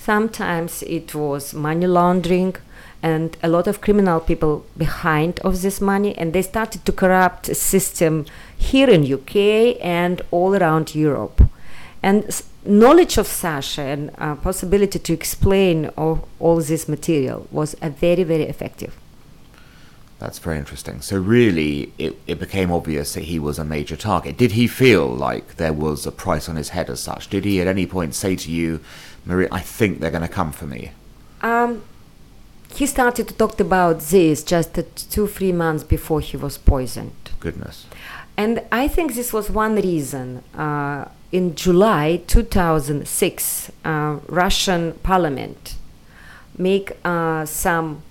[0.06, 2.54] Sometimes it was money laundering,
[3.02, 7.46] and a lot of criminal people behind of this money, and they started to corrupt
[7.56, 8.24] system
[8.56, 11.42] here in UK and all around Europe.
[12.04, 17.74] And s- knowledge of Sasha and uh, possibility to explain all, all this material was
[17.82, 18.96] very, very effective.
[20.20, 21.02] That's very interesting.
[21.02, 24.38] So really, it, it became obvious that he was a major target.
[24.38, 27.28] Did he feel like there was a price on his head as such?
[27.28, 28.80] Did he at any point say to you,
[29.26, 30.92] Maria, I think they're going to come for me?
[31.42, 31.82] Um,
[32.74, 34.78] he started to talk about this just
[35.10, 37.12] two, three months before he was poisoned.
[37.40, 37.86] Goodness.
[38.36, 40.44] And I think this was one reason.
[40.54, 45.74] Uh, in July 2006, uh, Russian parliament
[46.56, 48.02] make uh, some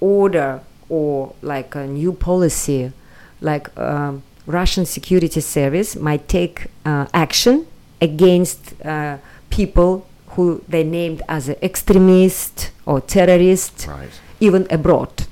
[0.00, 2.92] order or like a new policy,
[3.40, 7.66] like um, Russian security service might take uh, action
[8.00, 9.18] against uh,
[9.50, 14.10] people who they named as a extremist or terrorist, Right.
[14.40, 15.26] even abroad.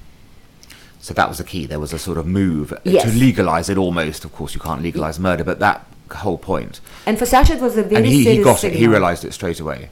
[1.01, 1.67] So that was the key.
[1.67, 3.03] There was a sort of move Yes.
[3.05, 4.25] to legalize it almost.
[4.25, 6.81] Of course, you can't legalize murder, but that whole point.
[7.07, 8.73] And for Sasha, it was a very and he, he got it.
[8.75, 9.91] He realized it straight away.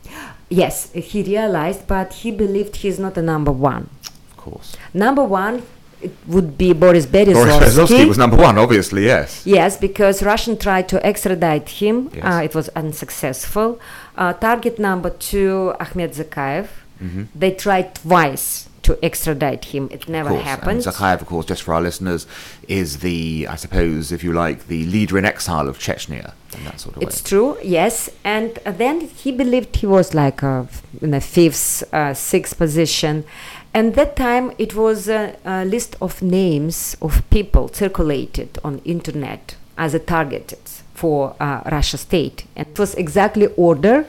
[0.49, 3.89] Yes, he realized, but he believed he's not the number one.
[4.31, 4.77] Of course.
[4.95, 5.63] Number one,
[6.03, 7.61] it would be Boris Boris Berezovsky.
[7.61, 9.43] Berezovsky was number one, obviously, yes.
[9.47, 12.11] Yes, because Russian tried to extradite him.
[12.15, 12.25] Yes.
[12.25, 13.79] Uh, it was unsuccessful.
[14.21, 16.69] Uh, target number two, Ahmed Zakayev.
[17.03, 17.25] Mm-hmm.
[17.35, 19.89] They tried twice to extradite him.
[19.91, 20.45] It never course.
[20.45, 20.85] happened.
[20.87, 22.27] And Zakayev, of course, just for our listeners,
[22.69, 26.81] is the, I suppose, if you like, the leader in exile of Chechnya in that
[26.81, 27.29] sort of It's way.
[27.31, 28.11] true, yes.
[28.23, 30.65] And uh, then he believed he was like uh,
[31.01, 33.25] in a fifth, uh, sixth position.
[33.73, 39.57] And that time it was a, a list of names of people circulated on internet
[39.79, 40.59] as a targeted
[41.01, 42.39] for uh, Russia state.
[42.57, 44.07] And it was exactly order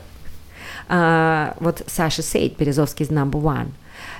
[0.91, 3.73] uh, what Sasha said, Berezovsky is number one.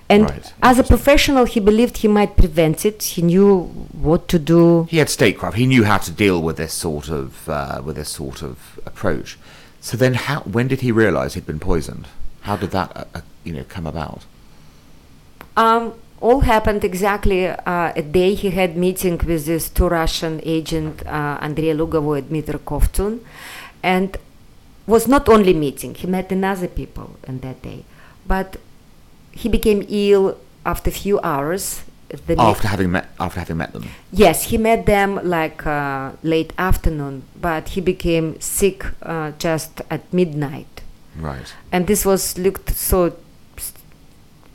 [0.09, 3.03] And Right, as a professional, he believed he might prevent it.
[3.15, 3.63] He knew
[4.09, 4.87] what to do.
[4.89, 5.55] He had statecraft.
[5.57, 9.37] He knew how to deal with this sort of uh, with this sort of approach.
[9.79, 10.41] So then, how?
[10.41, 12.07] When did he realize he'd been poisoned?
[12.41, 14.25] How did that, uh, uh, you know, come about?
[15.55, 21.05] Um, all happened exactly uh, a day he had meeting with this two Russian agent
[21.05, 23.19] uh, Andrei Lugovoy and Dmitry Kovtun,
[23.83, 24.17] and
[24.87, 25.95] was not only meeting.
[25.95, 27.83] He met another people on that day,
[28.27, 28.57] but
[29.31, 31.83] he became ill after a few hours.
[32.37, 33.87] After having met, after having met them.
[34.11, 40.01] Yes, he met them like uh, late afternoon, but he became sick uh, just at
[40.13, 40.67] midnight
[41.17, 41.53] Right.
[41.71, 43.13] and this was looked so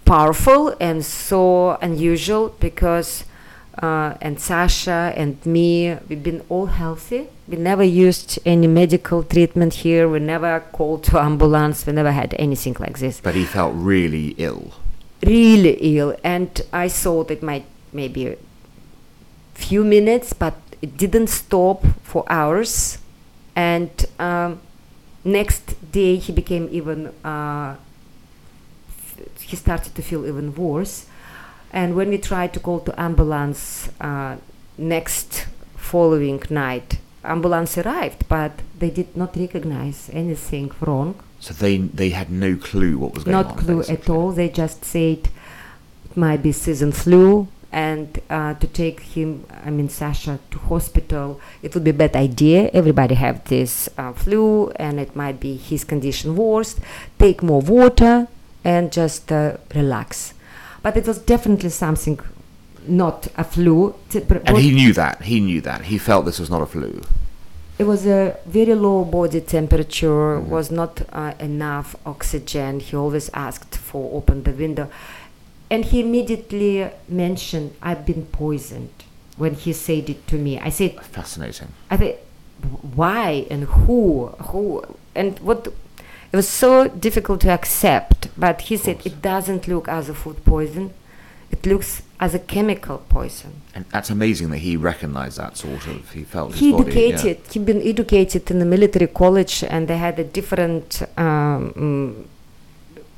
[0.07, 3.25] powerful and so unusual because
[3.83, 7.29] uh, and Sasha and me we've been all healthy.
[7.47, 10.09] We never used any medical treatment here.
[10.09, 11.87] We never called to ambulance.
[11.87, 13.21] We never had anything like this.
[13.21, 14.73] But he felt really ill.
[15.23, 16.17] really ill.
[16.25, 18.37] And I thought it might maybe a
[19.55, 22.99] few minutes but it didn't stop for hours.
[23.55, 24.61] And um,
[25.25, 27.77] next day he became even uh,
[29.49, 31.07] he started to feel even worse
[31.73, 34.37] And when we tried to call to ambulance uh,
[34.79, 41.17] next following night, ambulance arrived, but they did not recognize anything wrong.
[41.41, 43.59] So they they had no clue what was going not on.
[43.59, 44.33] clue at all.
[44.33, 45.29] They just said
[46.09, 51.41] it might be season flu, and uh, to take him, I mean Sasha, to hospital,
[51.63, 52.71] it would be a bad idea.
[52.73, 56.77] Everybody have this uh, flu, and it might be his condition worse.
[57.19, 58.29] Take more water
[58.67, 60.35] and just uh, relax.
[60.83, 62.19] But it was definitely something,
[62.89, 63.95] not a flu.
[64.45, 65.23] And he knew that.
[65.23, 65.81] He knew that.
[65.93, 66.91] He felt this was not a flu.
[67.79, 70.49] it was a very low body temperature, Mhm.
[70.57, 72.81] was not uh, enough oxygen.
[72.87, 74.87] He always asked for open the window.
[75.73, 76.75] And he immediately
[77.25, 78.97] mentioned, I've been poisoned
[79.43, 80.53] when he said it to me.
[80.69, 81.69] I said, Fascinating.
[81.93, 82.17] I said,
[83.01, 84.01] why and who?
[84.51, 84.63] Who?
[85.15, 85.61] And what?
[86.33, 88.29] It was so difficult to accept.
[88.37, 90.93] But he said, it doesn't look as a food poison.
[91.51, 93.63] It looks as a chemical poison.
[93.75, 96.11] And that's amazing that he recognized that sort of.
[96.13, 96.93] He felt his he body.
[96.93, 97.07] yeah.
[97.09, 102.25] educated he been educated in the military college and they had a different um, mm,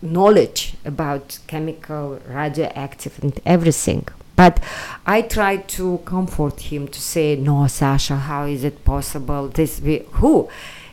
[0.02, 4.06] knowledge about chemical radioactive and everything
[4.36, 4.62] but
[5.06, 10.06] i tried to comfort him to say no sasha how is it possible this we,
[10.12, 10.48] who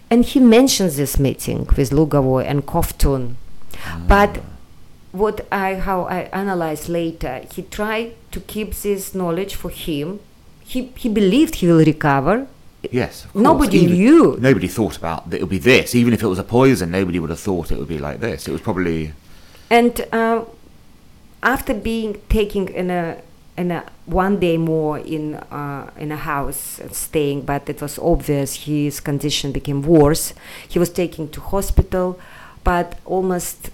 [0.09, 3.35] and he mentions this meeting with lugovo and kovtun
[4.07, 4.41] but
[5.11, 10.19] what I how I analyzed later, he tried to keep this knowledge for him.
[10.63, 12.47] He he believed he will recover.
[12.91, 13.25] Yes.
[13.33, 14.37] Nobody Even- knew.
[14.39, 15.95] Nobody thought about that it would be this.
[15.95, 18.47] Even if it was a poison, nobody would have thought it would be like this.
[18.47, 19.13] It was probably.
[19.69, 20.45] And uh,
[21.41, 23.17] after being taken in a
[23.57, 28.65] in a one day more in uh, in a house staying, but it was obvious
[28.65, 30.33] his condition became worse.
[30.67, 32.19] He was taken to hospital,
[32.63, 33.69] but almost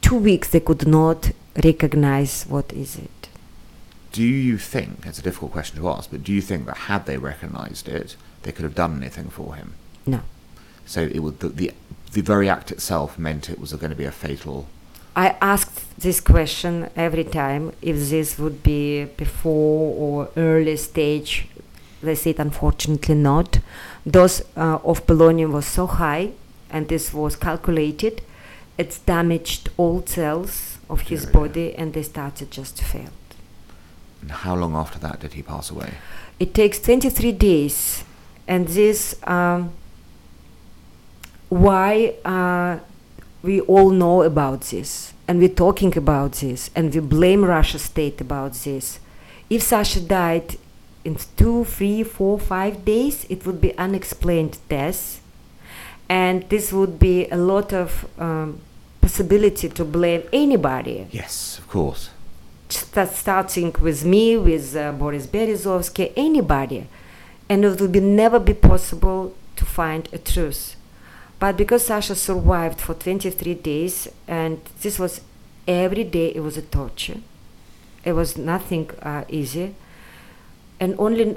[0.00, 1.30] two weeks they could not
[1.64, 3.28] recognize what is it.
[4.12, 7.06] Do you think it's a difficult question to ask, but do you think that had
[7.06, 9.74] they recognised it, they could have done anything for him?
[10.06, 10.20] No.
[10.86, 11.72] So it would the the,
[12.12, 14.66] the very act itself meant it was going to be a fatal.
[15.16, 21.46] I asked this question every time if this would be before or early stage.
[22.02, 23.60] They said unfortunately not.
[24.06, 26.32] Dose uh, of polonium was so high,
[26.68, 28.22] and this was calculated.
[28.76, 33.10] It's damaged all cells of his Very body, and they started just to fail.
[34.20, 35.94] And how long after that did he pass away?
[36.40, 38.04] It takes 23 days,
[38.48, 39.72] and this um,
[41.48, 42.80] why uh,
[43.44, 48.20] we all know about this, and we're talking about this, and we blame Russia state
[48.20, 48.98] about this.
[49.50, 50.56] If Sasha died
[51.04, 55.20] in two, three, four, five days, it would be unexplained death,
[56.08, 58.60] and this would be a lot of um,
[59.02, 62.08] possibility to blame anybody Yes, of course.
[62.70, 66.86] sta- starting with me, with uh, Boris Berezovsky, anybody,
[67.50, 70.76] and it would be never be possible to find a truth.
[71.44, 75.20] But because Sasha survived for 23 days, and this was
[75.68, 77.18] every day, it was a torture.
[78.02, 79.74] It was nothing uh, easy,
[80.80, 81.36] and only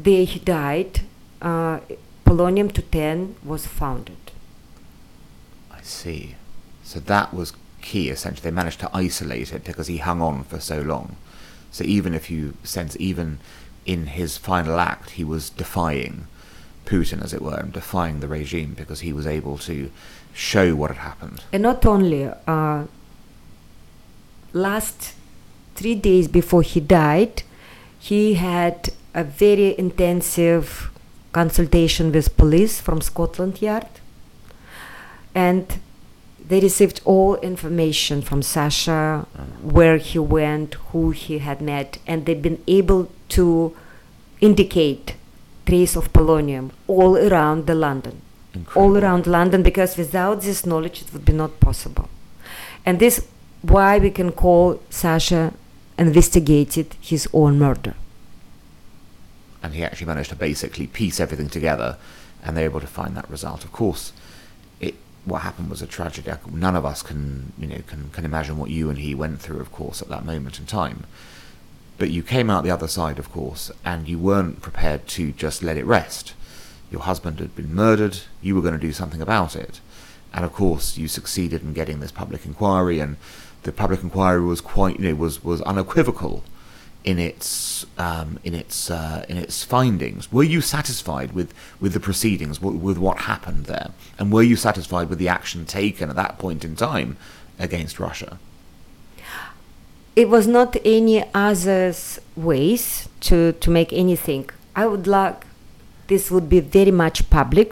[0.00, 1.00] day he died,
[1.42, 1.80] uh,
[2.24, 4.30] polonium 210 was founded.
[5.72, 6.36] I see.
[6.84, 7.52] So that was
[7.82, 8.10] key.
[8.10, 11.16] Essentially, they managed to isolate it because he hung on for so long.
[11.72, 13.40] So even if you sense, even
[13.84, 16.28] in his final act, he was defying
[16.88, 19.90] Putin, as it were, and defying the regime because he was able to
[20.32, 21.38] show what had happened.
[21.52, 22.84] And not only uh,
[24.52, 25.14] last
[25.74, 27.42] three days before he died,
[27.98, 30.90] he had a very intensive
[31.32, 33.92] consultation with police from Scotland Yard,
[35.34, 35.66] and
[36.48, 39.26] they received all information from Sasha,
[39.62, 43.76] where he went, who he had met, and they've been able to
[44.40, 45.14] indicate
[45.68, 48.16] trace of polonium all around the London
[48.74, 52.08] all around London because without this knowledge it would be not possible.
[52.84, 53.16] And this
[53.62, 55.42] why we can call Sasha
[55.98, 57.94] investigated his own murder.
[59.62, 61.96] and he actually managed to basically piece everything together,
[62.42, 63.64] and they were able to find that result.
[63.64, 64.12] Of course,
[64.80, 64.94] it
[65.24, 66.30] what happened was a tragedy.
[66.52, 69.60] None of us can, you know, can can imagine what you and he went through,
[69.60, 71.04] of course, at that moment in time.
[71.98, 75.62] But you came out the other side, of course, and you weren't prepared to just
[75.62, 76.34] let it rest.
[76.90, 78.20] Your husband had been murdered.
[78.40, 79.80] You were going to do something about it,
[80.32, 83.16] and of course, you succeeded in getting this public inquiry, and
[83.64, 86.44] the public inquiry was quite, you know, was was unequivocal
[87.04, 90.30] in its um, in its uh, in its findings.
[90.30, 95.08] Were you satisfied with, with the proceedings, with what happened there, and were you satisfied
[95.08, 97.16] with the action taken at that point in time
[97.58, 98.38] against Russia?
[100.20, 101.16] It was not any
[101.46, 101.98] others
[102.48, 102.84] ways
[103.28, 104.44] to to make anything.
[104.80, 105.38] I would like
[106.12, 107.68] this would be very much public,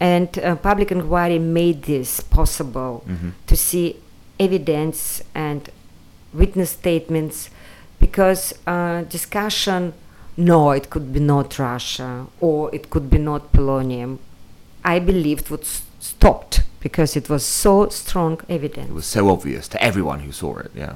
[0.00, 3.30] and uh, public inquiry made this possible Mhm.
[3.50, 3.86] to see
[4.46, 4.98] evidence
[5.34, 5.60] and
[6.40, 7.36] witness statements
[8.04, 8.42] because
[8.74, 9.92] uh, discussion
[10.36, 12.10] no it could be not russia
[12.40, 14.10] or it could be not polonium
[14.94, 16.54] i believed would s- stopped
[16.84, 18.88] because it was so strong evidence.
[18.90, 20.70] It was so obvious to everyone who saw it.
[20.82, 20.94] Yeah.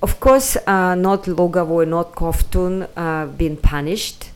[0.00, 4.30] Of course uh, not lugovoy not kovtun uh, been punished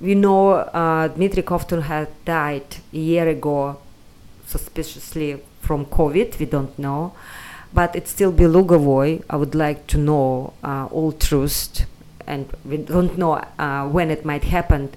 [0.00, 3.78] we know uh, dmitry kovtun had died a year ago
[4.46, 7.12] suspiciously from covid we don't know
[7.72, 9.22] but it still be Lugovoy.
[9.30, 11.86] I would like to know uh, all truth,
[12.26, 14.90] and we don't know uh, when it might happen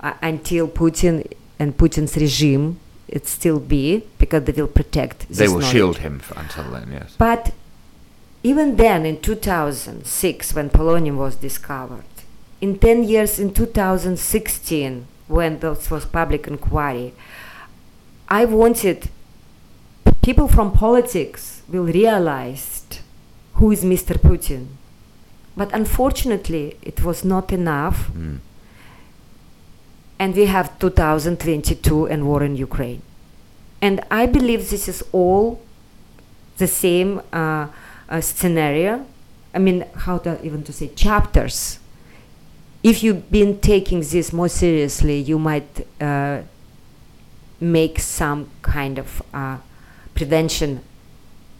[0.00, 5.28] uh, until Putin and Putin's regime it still be because they will protect.
[5.28, 5.72] They will knowledge.
[5.72, 6.90] shield him until then.
[6.92, 7.14] Yes.
[7.16, 7.52] But
[8.42, 12.04] even then, in 2006, when polonium was discovered,
[12.60, 17.12] in 10 years, in 2016, when this was public inquiry,
[18.28, 19.08] I wanted
[20.22, 22.84] people from politics will realize
[23.54, 24.14] who is Mr.
[24.18, 24.66] Putin.
[25.56, 28.38] But unfortunately, it was not enough, Mm.
[30.18, 33.02] and we have 2022 and war in Ukraine.
[33.80, 35.60] And I believe this is all
[36.58, 37.66] the same uh,
[38.08, 39.06] uh, scenario.
[39.54, 41.78] I mean, how to even to say chapters.
[42.82, 46.42] If you've been taking this more seriously, you might uh,
[47.60, 49.58] make some kind of uh,
[50.14, 50.82] prevention,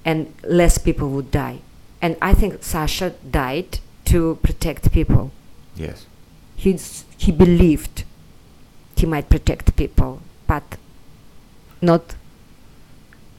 [0.04, 1.60] and less people would die.
[2.00, 5.32] And I think Sasha died to protect people.
[5.74, 6.06] Yes.
[6.54, 8.04] He's, he believed
[8.96, 10.76] he might protect people, but
[11.82, 12.14] not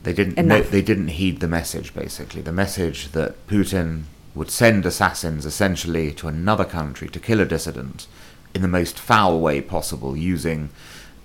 [0.08, 0.48] They didn't.
[0.48, 1.94] No, they didn't heed the message.
[1.94, 4.04] Basically, the message that Putin
[4.36, 8.08] would send assassins essentially to another country to kill a dissident
[8.54, 10.70] in the most foul way possible, using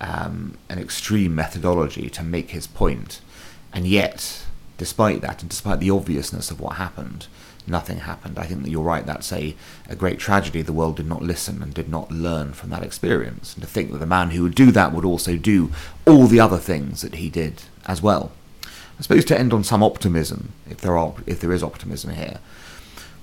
[0.01, 3.21] um, an extreme methodology to make his point.
[3.71, 4.43] And yet,
[4.77, 7.27] despite that, and despite the obviousness of what happened,
[7.65, 8.37] nothing happened.
[8.37, 9.05] I think that you're right.
[9.05, 9.55] That's a,
[9.87, 10.61] a great tragedy.
[10.61, 13.53] The world did not listen and did not learn from that experience.
[13.53, 15.71] And to think that the man who would do that would also do
[16.05, 18.33] all the other things that he did as well.
[18.99, 22.39] I suppose to end on some optimism, if there are, if there is optimism here,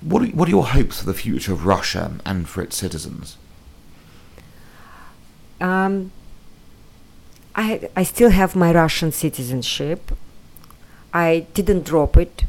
[0.01, 3.37] what are, what are your hopes for the future of Russia and for its citizens?
[5.59, 6.11] Um,
[7.55, 10.11] I I still have my Russian citizenship.
[11.13, 12.45] I didn't drop it.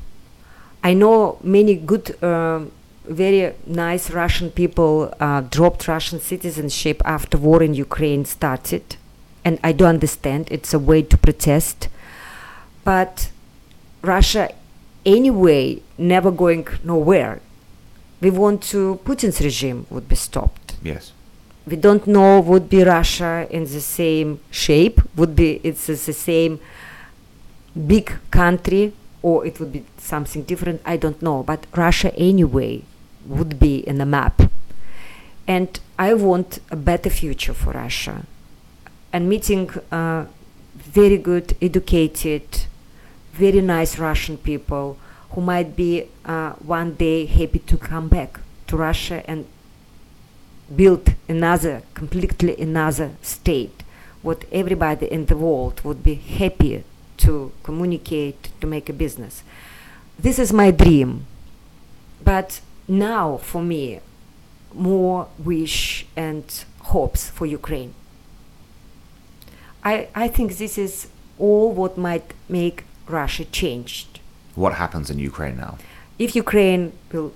[0.84, 2.72] I know many good, um,
[3.04, 8.96] very nice Russian people uh, dropped Russian citizenship after war in Ukraine started,
[9.44, 11.88] and I do understand it's a way to protest.
[12.84, 13.30] But
[14.02, 14.50] Russia,
[15.06, 17.40] anyway, never going nowhere.
[18.20, 21.12] We want to Putin's regime would be stopped Yes.
[21.66, 26.58] we don't know would be Russia in the same shape, would be it's the same
[27.86, 31.44] big country or it would be something different, I don't know.
[31.44, 32.82] But Russia anyway
[33.26, 34.42] would be in the map.
[35.46, 38.26] And I want a better future for Russia.
[39.12, 40.26] And meeting uh,
[40.74, 42.66] very good, educated,
[43.32, 44.98] very nice Russian people
[45.30, 49.46] who might be uh, one day happy to come back to Russia and
[50.74, 53.82] build another, completely another state,
[54.22, 56.84] what everybody in the world would be happy
[57.18, 59.42] to communicate, to make a business.
[60.18, 61.26] This is my dream.
[62.24, 64.00] But now, for me,
[64.72, 66.44] more wish and
[66.80, 67.94] hopes for Ukraine.
[69.84, 71.08] I, I think this is
[71.38, 72.84] all what might make
[73.20, 74.08] Russia changed
[74.62, 75.72] What happens in Ukraine now?
[76.24, 77.30] if Ukraine will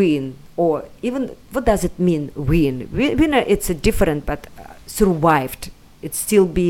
[0.00, 0.24] win,
[0.62, 0.74] or
[1.08, 1.22] even
[1.54, 2.74] what does it mean win?
[3.20, 5.62] Winner, it's a different, but uh, survived.
[6.06, 6.68] It still be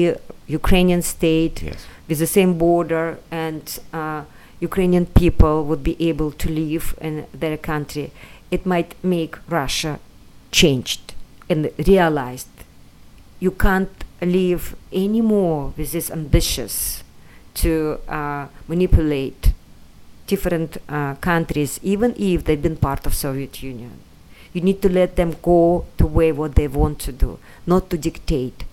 [0.61, 1.81] Ukrainian state Yes.
[2.09, 3.07] with the same border,
[3.47, 3.65] and
[4.01, 4.21] uh,
[4.69, 8.07] Ukrainian people would be able to live in their country.
[8.57, 9.93] It might make Russia
[10.61, 11.03] changed
[11.51, 11.61] and
[11.93, 12.49] realized
[13.45, 13.97] you can't
[14.39, 14.63] live
[15.07, 17.03] anymore with this ambitious
[17.63, 19.53] to uh, manipulate
[20.27, 23.99] different uh, countries, even if they've been part of Soviet Union.
[24.53, 27.99] You need to let them go to way what they want to do, not to
[27.99, 28.65] dictate.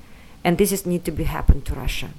[0.44, 2.10] And this is need to be happen to Russia.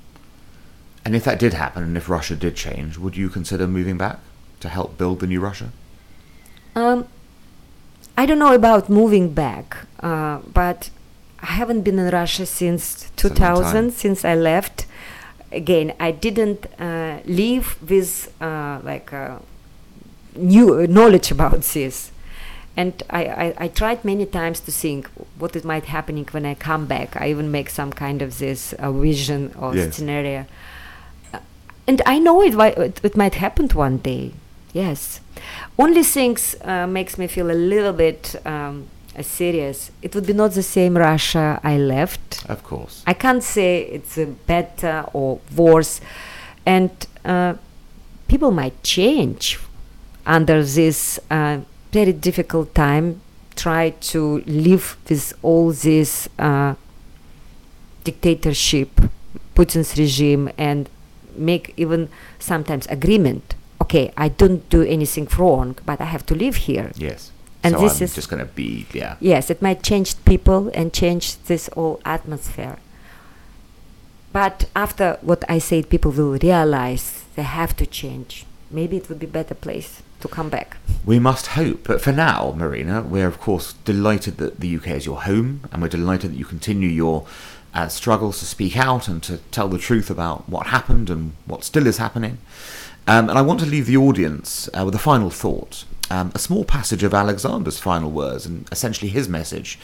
[1.04, 4.18] And if that did happen, and if Russia did change, would you consider moving back
[4.60, 5.70] to help build the new Russia?
[6.74, 7.06] Um,
[8.18, 10.90] I don't know about moving back, uh, but
[11.40, 13.90] I haven't been in Russia since It's a long time.
[13.90, 14.86] 2000, since I left.
[15.52, 19.38] Again, I didn't uh, live with uh, like uh,
[20.34, 22.10] new knowledge about this.
[22.76, 26.54] And I, I, I, tried many times to think what it might happening when I
[26.54, 27.18] come back.
[27.18, 29.96] I even make some kind of this uh, vision or yes.
[29.96, 30.44] scenario.
[31.32, 31.38] Uh,
[31.86, 34.34] and I know it, it, it might happen one day.
[34.74, 35.20] Yes.
[35.78, 38.88] Only things uh, makes me feel a little bit um,
[39.22, 39.90] serious.
[40.02, 42.48] It would be not the same Russia I left.
[42.48, 43.02] Of course.
[43.06, 46.00] I can't say it's better or worse.
[46.64, 46.90] And
[47.24, 47.54] uh,
[48.28, 49.58] people might change
[50.26, 51.60] under this uh,
[51.92, 53.20] very difficult time
[53.56, 56.74] try to live with all this uh,
[58.04, 59.00] dictatorship,
[59.54, 60.88] Putin's regime, and
[61.36, 62.08] make even
[62.38, 63.54] sometimes agreement.
[63.80, 66.92] Okay, I don't do anything wrong, but I have to live here.
[66.96, 67.32] Yes.
[67.66, 69.16] And so this I'm is just going to be yeah.
[69.20, 72.76] Yes, it might change people and change this whole atmosphere.
[74.32, 78.44] But after what I said, people will realize they have to change.
[78.70, 80.76] Maybe it would be a better place to come back.
[81.04, 81.84] We must hope.
[81.84, 85.82] But for now, Marina, we're of course delighted that the UK is your home, and
[85.82, 87.26] we're delighted that you continue your
[87.74, 91.64] uh, struggles to speak out and to tell the truth about what happened and what
[91.64, 92.38] still is happening.
[93.06, 95.84] Um, and I want to leave the audience uh, with a final thought.
[96.08, 99.78] Um, a small passage of Alexander's final words and essentially his message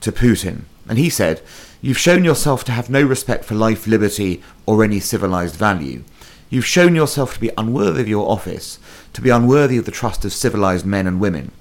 [0.00, 0.62] to Putin.
[0.88, 1.40] And he said,
[1.80, 6.02] You've shown yourself to have no respect for life, liberty, or any civilized value.
[6.50, 8.80] You've shown yourself to be unworthy of your office,
[9.12, 11.52] to be unworthy of the trust of civilized men and women.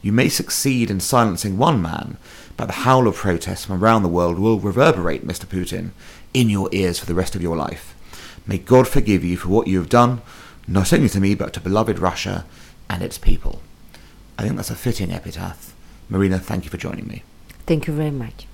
[0.00, 2.16] You may succeed in silencing one man,
[2.56, 5.46] but the howl of protest from around the world will reverberate, Mr.
[5.46, 5.90] Putin,
[6.34, 7.94] in your ears for the rest of your life.
[8.46, 10.22] May God forgive you for what you have done,
[10.66, 12.44] not only to me, but to beloved Russia
[12.92, 13.62] and its people.
[14.38, 15.74] I think that's a fitting epitaph.
[16.10, 17.22] Marina, thank you for joining me.
[17.66, 18.46] Thank you very much.